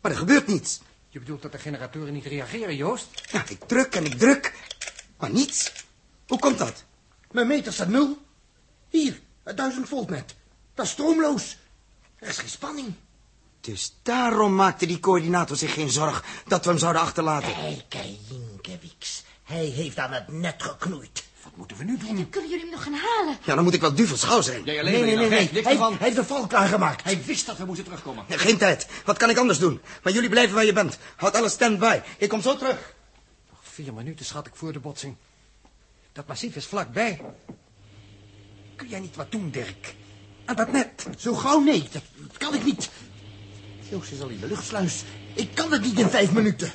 Maar 0.00 0.10
er 0.10 0.18
gebeurt 0.18 0.46
niets. 0.46 0.80
Je 1.08 1.18
bedoelt 1.18 1.42
dat 1.42 1.52
de 1.52 1.58
generatoren 1.58 2.12
niet 2.12 2.26
reageren, 2.26 2.76
Joost? 2.76 3.08
Ja, 3.30 3.48
ik 3.48 3.64
druk 3.64 3.94
en 3.94 4.04
ik 4.04 4.14
druk. 4.14 4.54
Maar 5.16 5.30
niets. 5.30 5.72
Hoe 6.26 6.38
komt 6.38 6.58
dat? 6.58 6.84
Mijn 7.30 7.46
meter 7.46 7.72
staat 7.72 7.88
nul. 7.88 8.18
Hier, 8.88 9.20
het 9.42 9.56
1000 9.56 9.88
volt 9.88 10.10
net. 10.10 10.34
Dat 10.74 10.84
is 10.86 10.92
stroomloos. 10.92 11.58
Er 12.16 12.28
is 12.28 12.38
geen 12.38 12.48
spanning. 12.48 12.94
Dus 13.62 13.94
daarom 14.02 14.54
maakte 14.54 14.86
die 14.86 15.00
coördinator 15.00 15.56
zich 15.56 15.72
geen 15.74 15.90
zorg 15.90 16.24
dat 16.46 16.64
we 16.64 16.70
hem 16.70 16.78
zouden 16.78 17.02
achterlaten. 17.02 17.52
Kijk, 17.88 18.06
Jinkewiks. 18.28 19.22
Hij 19.42 19.64
heeft 19.64 19.98
aan 19.98 20.12
het 20.12 20.28
net 20.28 20.62
geknoeid. 20.62 21.24
Wat 21.42 21.56
moeten 21.56 21.76
we 21.76 21.84
nu 21.84 21.96
doen? 21.96 22.28
Kunnen 22.30 22.50
jullie 22.50 22.64
hem 22.64 22.74
nog 22.74 22.82
gaan 22.82 22.94
halen? 22.94 23.36
Ja, 23.44 23.54
dan 23.54 23.64
moet 23.64 23.74
ik 23.74 23.80
wel 23.80 23.94
duvelsgauw 23.94 24.40
zijn. 24.40 24.64
Nee, 24.64 24.82
nee, 24.82 25.16
nee. 25.16 25.28
nee. 25.28 25.62
Hij, 25.62 25.76
hij 25.76 25.96
heeft 25.98 26.16
de 26.16 26.24
val 26.24 26.46
klaargemaakt. 26.46 27.04
Hij 27.04 27.24
wist 27.24 27.46
dat 27.46 27.58
we 27.58 27.64
moesten 27.64 27.84
terugkomen. 27.84 28.24
Ja, 28.28 28.36
geen 28.36 28.56
tijd. 28.58 28.86
Wat 29.04 29.16
kan 29.16 29.30
ik 29.30 29.36
anders 29.38 29.58
doen? 29.58 29.80
Maar 30.02 30.12
jullie 30.12 30.28
blijven 30.28 30.54
waar 30.54 30.64
je 30.64 30.72
bent. 30.72 30.98
Houd 31.16 31.36
alles 31.36 31.52
stand-by. 31.52 32.00
Ik 32.18 32.28
kom 32.28 32.40
zo 32.40 32.56
terug. 32.56 32.94
Nog 33.50 33.60
vier 33.62 33.94
minuten 33.94 34.24
schat 34.24 34.46
ik 34.46 34.52
voor 34.54 34.72
de 34.72 34.80
botsing. 34.80 35.16
Dat 36.12 36.26
massief 36.26 36.56
is 36.56 36.66
vlakbij. 36.66 37.20
Kun 38.76 38.88
jij 38.88 39.00
niet 39.00 39.16
wat 39.16 39.30
doen, 39.30 39.50
Dirk? 39.50 39.94
Aan 40.44 40.56
dat 40.56 40.72
net. 40.72 41.06
Zo 41.18 41.34
gauw 41.34 41.60
nee, 41.60 41.88
dat, 41.92 42.02
dat 42.16 42.36
kan 42.36 42.54
ik 42.54 42.64
niet. 42.64 42.90
Joost 43.92 44.12
is 44.12 44.20
al 44.20 44.28
in 44.28 44.40
de 44.40 44.46
luchtsluis. 44.46 45.02
Ik 45.34 45.54
kan 45.54 45.72
het 45.72 45.82
niet 45.82 45.98
in 45.98 46.08
vijf 46.08 46.32
minuten. 46.32 46.72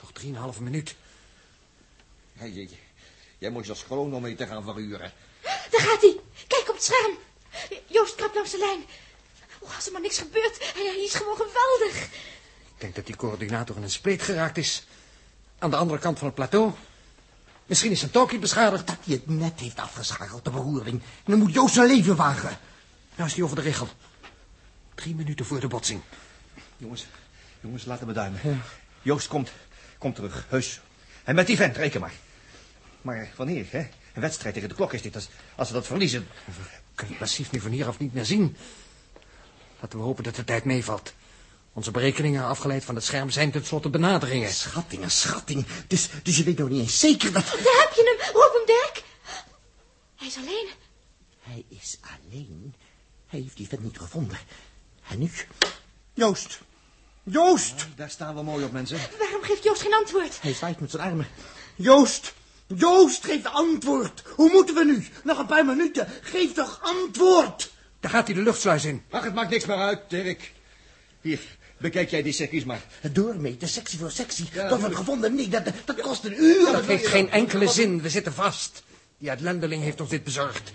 Nog 0.00 0.12
drieënhalve 0.12 0.62
minuut. 0.62 0.94
Hey, 2.32 2.50
jij, 2.50 2.68
jij 3.38 3.50
moet 3.50 3.64
je 3.64 3.70
als 3.70 3.82
chronometer 3.82 4.46
gaan 4.46 4.62
verhuren. 4.62 5.12
Daar 5.70 5.80
gaat 5.80 6.00
hij. 6.00 6.20
Kijk 6.46 6.68
op 6.68 6.74
het 6.74 6.84
scherm. 6.84 7.18
Joost 7.86 8.14
krabt 8.14 8.34
langs 8.34 8.50
de 8.50 8.58
lijn. 8.58 8.84
Oh, 9.58 9.74
als 9.76 9.86
er 9.86 9.92
maar 9.92 10.00
niks 10.00 10.18
gebeurt. 10.18 10.72
Hij, 10.74 10.86
hij 10.86 11.04
is 11.04 11.14
gewoon 11.14 11.36
geweldig. 11.36 12.02
Ik 12.74 12.78
denk 12.78 12.94
dat 12.94 13.06
die 13.06 13.16
coördinator 13.16 13.76
in 13.76 13.82
een 13.82 13.90
spleet 13.90 14.22
geraakt 14.22 14.56
is. 14.56 14.86
Aan 15.58 15.70
de 15.70 15.76
andere 15.76 15.98
kant 15.98 16.18
van 16.18 16.26
het 16.26 16.36
plateau. 16.36 16.72
Misschien 17.66 17.90
is 17.90 17.98
zijn 17.98 18.10
talkie 18.10 18.38
beschadigd. 18.38 18.86
Dat 18.86 18.98
hij 19.04 19.14
het 19.14 19.28
net 19.28 19.60
heeft 19.60 19.78
afgeschakeld, 19.78 20.44
de 20.44 20.50
beroering. 20.50 21.02
En 21.02 21.30
dan 21.30 21.38
moet 21.38 21.52
Joost 21.52 21.74
zijn 21.74 21.86
leven 21.86 22.16
wagen. 22.16 22.58
Nou 23.14 23.28
is 23.28 23.34
hij 23.34 23.44
over 23.44 23.56
de 23.56 23.62
regel. 23.62 23.88
Drie 24.94 25.14
minuten 25.14 25.44
voor 25.44 25.60
de 25.60 25.68
botsing. 25.68 26.00
Jongens, 26.76 27.06
jongens, 27.60 27.84
laten 27.84 28.06
we 28.06 28.12
duimen. 28.12 28.62
Joost 29.02 29.28
komt, 29.28 29.50
komt 29.98 30.14
terug, 30.14 30.46
heus. 30.48 30.80
En 31.24 31.34
met 31.34 31.46
die 31.46 31.56
vent, 31.56 31.76
reken 31.76 32.00
maar. 32.00 32.12
Maar 33.02 33.30
wanneer, 33.36 33.66
hè? 33.70 33.78
Een 34.14 34.20
wedstrijd 34.20 34.54
tegen 34.54 34.68
de 34.68 34.74
klok 34.74 34.92
is 34.92 35.02
dit. 35.02 35.14
Als, 35.14 35.28
als 35.54 35.68
we 35.68 35.74
dat 35.74 35.86
verliezen... 35.86 36.26
We 36.44 36.52
kunnen 36.94 37.14
het 37.14 37.20
massief 37.20 37.50
nu 37.52 37.60
van 37.60 37.70
hieraf 37.70 37.98
niet 37.98 38.14
meer 38.14 38.24
zien. 38.24 38.56
Laten 39.80 39.98
we 39.98 40.04
hopen 40.04 40.24
dat 40.24 40.34
de 40.34 40.44
tijd 40.44 40.64
meevalt. 40.64 41.12
Onze 41.72 41.90
berekeningen, 41.90 42.44
afgeleid 42.44 42.84
van 42.84 42.94
het 42.94 43.04
scherm, 43.04 43.30
zijn 43.30 43.50
tenslotte 43.50 43.90
benaderingen. 43.90 44.52
Schattingen, 44.52 45.10
schatting. 45.10 45.66
Dus, 45.86 46.08
dus 46.22 46.36
je 46.36 46.44
weet 46.44 46.58
nog 46.58 46.68
niet 46.68 46.80
eens 46.80 46.98
zeker 46.98 47.32
dat... 47.32 47.44
Daar 47.44 47.80
heb 47.80 47.92
je 47.94 48.18
hem. 48.18 48.32
Roep 48.34 48.52
hem, 48.52 48.66
Dirk. 48.66 49.04
Hij 50.16 50.26
is 50.26 50.36
alleen. 50.36 50.68
Hij 51.40 51.64
is 51.68 51.98
alleen. 52.00 52.74
Hij 53.26 53.40
heeft 53.40 53.56
die 53.56 53.68
vent 53.68 53.82
niet 53.82 53.98
gevonden. 53.98 54.38
En 55.08 55.18
nu? 55.18 55.30
Joost. 56.14 56.60
Joost! 57.22 57.86
Daar 57.96 58.10
staan 58.10 58.34
we 58.34 58.42
mooi 58.42 58.64
op, 58.64 58.72
mensen. 58.72 58.98
Waarom 59.18 59.42
geeft 59.42 59.64
Joost 59.64 59.82
geen 59.82 59.94
antwoord? 59.94 60.40
Hij 60.40 60.54
zwaait 60.54 60.80
met 60.80 60.90
zijn 60.90 61.02
armen. 61.02 61.26
Joost! 61.74 62.34
Joost, 62.66 63.24
geef 63.24 63.44
antwoord. 63.44 64.22
Hoe 64.36 64.50
moeten 64.50 64.74
we 64.74 64.84
nu? 64.84 65.06
Nog 65.24 65.38
een 65.38 65.46
paar 65.46 65.64
minuten. 65.64 66.08
Geef 66.22 66.52
toch 66.52 66.80
antwoord. 66.82 67.72
Daar 68.00 68.10
gaat 68.10 68.26
hij 68.26 68.36
de 68.36 68.42
luchtsluis 68.42 68.84
in. 68.84 69.02
Ach, 69.10 69.24
het 69.24 69.34
maakt 69.34 69.50
niks 69.50 69.66
meer 69.66 69.76
uit, 69.76 70.00
Dirk. 70.08 70.52
Hier, 71.20 71.40
bekijk 71.78 72.10
jij 72.10 72.22
die 72.22 72.32
secties 72.32 72.64
maar. 72.64 72.80
Het 73.00 73.14
doormeten, 73.14 73.68
sectie 73.68 73.98
voor 73.98 74.10
sectie. 74.10 74.48
dat 74.54 74.80
wordt 74.80 74.96
gevonden. 74.96 75.34
Nee, 75.34 75.48
dat, 75.48 75.64
dat 75.84 76.00
kost 76.00 76.24
een 76.24 76.42
uur. 76.42 76.72
Dat 76.72 76.84
heeft 76.84 77.06
geen 77.06 77.30
enkele 77.30 77.68
zin. 77.68 78.02
We 78.02 78.08
zitten 78.08 78.32
vast. 78.32 78.82
Die 79.18 79.30
uitlendeling 79.30 79.82
heeft 79.82 80.00
ons 80.00 80.10
dit 80.10 80.24
bezorgd. 80.24 80.72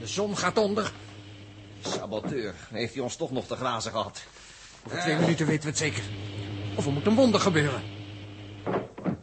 De 0.00 0.06
zon 0.06 0.36
gaat 0.36 0.58
onder. 0.58 0.92
Saboteur, 1.80 2.54
heeft 2.70 2.94
hij 2.94 3.02
ons 3.02 3.16
toch 3.16 3.30
nog 3.30 3.46
te 3.46 3.56
grazen 3.56 3.90
gehad. 3.90 4.22
Over 4.86 5.00
twee 5.00 5.16
minuten 5.16 5.46
weten 5.46 5.62
we 5.62 5.68
het 5.68 5.78
zeker. 5.78 6.02
Of 6.76 6.86
er 6.86 6.92
moet 6.92 7.06
een 7.06 7.14
wonder 7.14 7.40
gebeuren. 7.40 7.82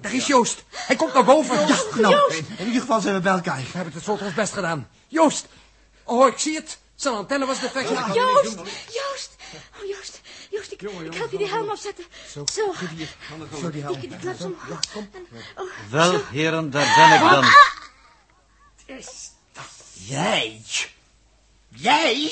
Daar 0.02 0.14
is 0.14 0.28
Joost. 0.28 0.64
Hij 0.70 0.96
komt 0.96 1.14
naar 1.14 1.24
boven. 1.26 1.68
Ja, 1.68 1.82
nou, 2.02 2.34
in 2.58 2.66
ieder 2.66 2.82
geval 2.82 3.02
zijn 3.02 3.16
we 3.16 3.22
bij 3.22 3.34
elkaar. 3.34 3.56
We 3.56 3.62
hebben 3.62 3.84
het 3.84 3.94
tenslotte 3.94 4.24
ons 4.24 4.34
best 4.34 4.54
gedaan. 4.54 4.90
Joost. 5.08 5.48
Oh, 6.04 6.28
ik 6.28 6.38
zie 6.38 6.56
het. 6.56 6.78
Zijn 6.96 7.14
antenne 7.16 7.46
was 7.46 7.60
defect. 7.60 7.90
Joost. 7.90 8.56
Joost. 8.88 9.36
Oh, 9.82 9.88
Joost. 9.90 10.22
Joost, 10.50 10.72
ik, 10.72 10.82
ik 10.82 11.14
help 11.14 11.32
je 11.32 11.38
die 11.38 11.48
helm 11.48 11.70
afzetten. 11.70 12.06
Zo. 12.32 12.44
Zo. 12.54 12.74
Zo 13.60 13.70
die 13.70 13.82
helm. 13.82 13.96
Ik, 13.96 14.12
ik 14.12 14.20
klap 14.20 14.40
hem. 14.40 14.56
Ja, 14.70 14.80
kom. 14.94 15.10
Oh, 15.56 15.72
Wel, 15.90 16.22
heren, 16.26 16.70
daar 16.70 16.94
ben 16.96 17.14
ik 17.14 17.32
dan. 17.32 17.46
Is 18.98 19.32
dat 19.54 19.66
jij? 19.94 20.62
Jij? 21.76 22.32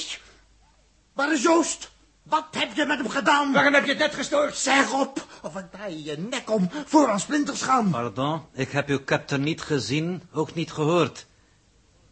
Waar 1.14 1.34
is 1.34 1.42
Joost? 1.42 1.92
Wat 2.24 2.46
heb 2.52 2.74
je 2.76 2.86
met 2.86 2.98
hem 2.98 3.10
gedaan? 3.10 3.54
Waarom 3.54 3.74
heb 3.74 3.84
je 3.84 3.90
het 3.90 4.00
net 4.00 4.16
gestoord? 4.16 4.56
Zeg 4.56 4.94
op, 4.94 5.28
of 5.42 5.56
ik 5.56 5.72
draai 5.72 6.04
je 6.04 6.18
nek 6.18 6.52
om 6.52 6.70
voor 6.86 7.10
aan 7.10 7.20
splinters 7.20 7.62
gaan. 7.62 7.90
Pardon, 7.90 8.42
ik 8.54 8.72
heb 8.72 8.88
uw 8.88 9.04
captain 9.04 9.42
niet 9.44 9.62
gezien, 9.62 10.24
ook 10.32 10.54
niet 10.54 10.72
gehoord. 10.72 11.26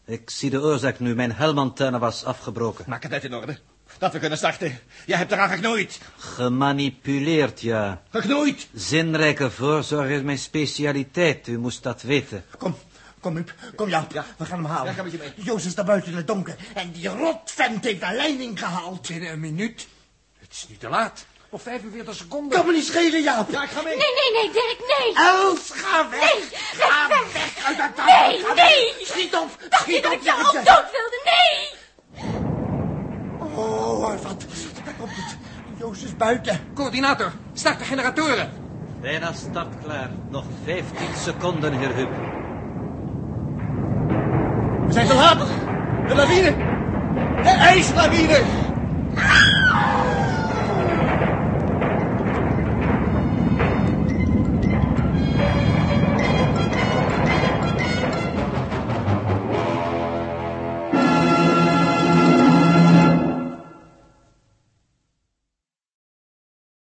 Ik 0.06 0.30
zie 0.30 0.50
de 0.50 0.62
oorzaak 0.62 1.00
nu, 1.00 1.16
mijn 1.16 1.32
helmantenne 1.32 2.00
was 2.00 2.24
afgebroken. 2.26 2.86
Maak 2.88 3.02
het 3.04 3.12
net 3.12 3.24
in 3.24 3.34
orde. 3.36 3.58
Dat 3.98 4.14
we 4.14 4.20
kunnen 4.20 4.38
starten. 4.38 4.80
Jij 5.06 5.18
hebt 5.18 5.32
eraan 5.32 5.50
geknoeid. 5.50 6.00
Gemanipuleerd, 6.18 7.62
ja. 7.62 8.02
Geknoeid? 8.10 8.68
Zinrijke 8.74 9.52
voorzorg 9.52 10.10
is 10.10 10.22
mijn 10.22 10.38
specialiteit, 10.38 11.48
u 11.48 11.58
moest 11.58 11.84
dat 11.84 12.02
weten. 12.02 12.44
Kom, 12.58 12.76
kom 13.22 13.36
Huub, 13.36 13.54
kom 13.76 13.90
Jaap, 13.90 14.12
Ja. 14.12 14.26
we 14.38 14.46
gaan 14.46 14.58
hem 14.58 14.72
halen. 14.72 14.86
Ja, 14.86 14.94
ga 14.94 15.04
met 15.04 15.12
je 15.12 15.18
mee. 15.18 15.34
Joost 15.36 15.66
is 15.66 15.76
daar 15.76 15.86
buiten 15.86 16.12
in 16.12 16.18
het 16.18 16.28
donker 16.28 16.56
en 16.74 16.92
die 16.92 17.08
rotvent 17.08 17.84
heeft 17.84 18.00
de 18.00 18.12
leiding 18.14 18.60
gehaald. 18.60 19.08
Binnen 19.08 19.32
een 19.32 19.40
minuut. 19.40 19.88
Het 20.40 20.52
is 20.52 20.66
niet 20.70 20.80
te 20.80 20.90
laat. 20.90 21.26
Of 21.50 21.62
45 21.62 22.16
seconden. 22.16 22.58
Kan 22.58 22.66
me 22.68 22.74
niet 22.74 22.86
schelen, 22.86 23.22
Jaap. 23.24 23.52
Ja, 23.52 23.64
ik 23.64 23.70
ga 23.70 23.82
mee. 23.82 23.98
Nee, 23.98 24.06
nee, 24.14 24.42
nee, 24.44 24.52
Dirk, 24.54 24.78
nee. 25.00 25.26
Els, 25.26 25.70
ga 25.74 26.10
weg. 26.10 26.20
Nee, 26.20 26.60
ga 26.74 27.08
weg, 27.08 27.34
weg. 27.34 27.66
uit 27.66 27.78
dat 27.78 28.06
Nee, 28.06 28.44
Ga 28.44 28.54
nee. 28.54 28.94
weg. 28.98 29.08
Schiet 29.08 29.36
op, 29.36 29.58
Dacht 29.70 29.86
je 29.86 29.92
schiet 29.92 30.04
dat 30.04 30.14
op. 30.14 30.22
ik 30.22 30.34
ook 30.46 30.52
je. 30.52 30.58
dood 30.64 30.92
wilde? 30.92 31.22
Nee. 31.26 31.80
Oh, 33.56 34.00
wat, 34.22 34.46
daar 34.86 34.94
komt 35.00 35.16
het. 35.16 35.38
Joost 35.80 36.04
is 36.04 36.16
buiten. 36.18 36.60
Coördinator, 36.74 37.32
start 37.54 37.80
de 37.80 37.86
generatoren. 37.86 38.52
Bijna 39.02 39.34
startklaar. 39.34 40.10
Nog 40.30 40.46
15 40.64 40.86
seconden, 41.24 41.74
heer 41.80 41.94
Huub. 41.96 42.10
We 44.92 44.98
zijn 44.98 45.08
te 45.08 45.16
laat. 45.16 45.38
De 46.08 46.16
lawine. 46.16 46.54
De 47.44 47.50
ijslawine. 47.50 48.42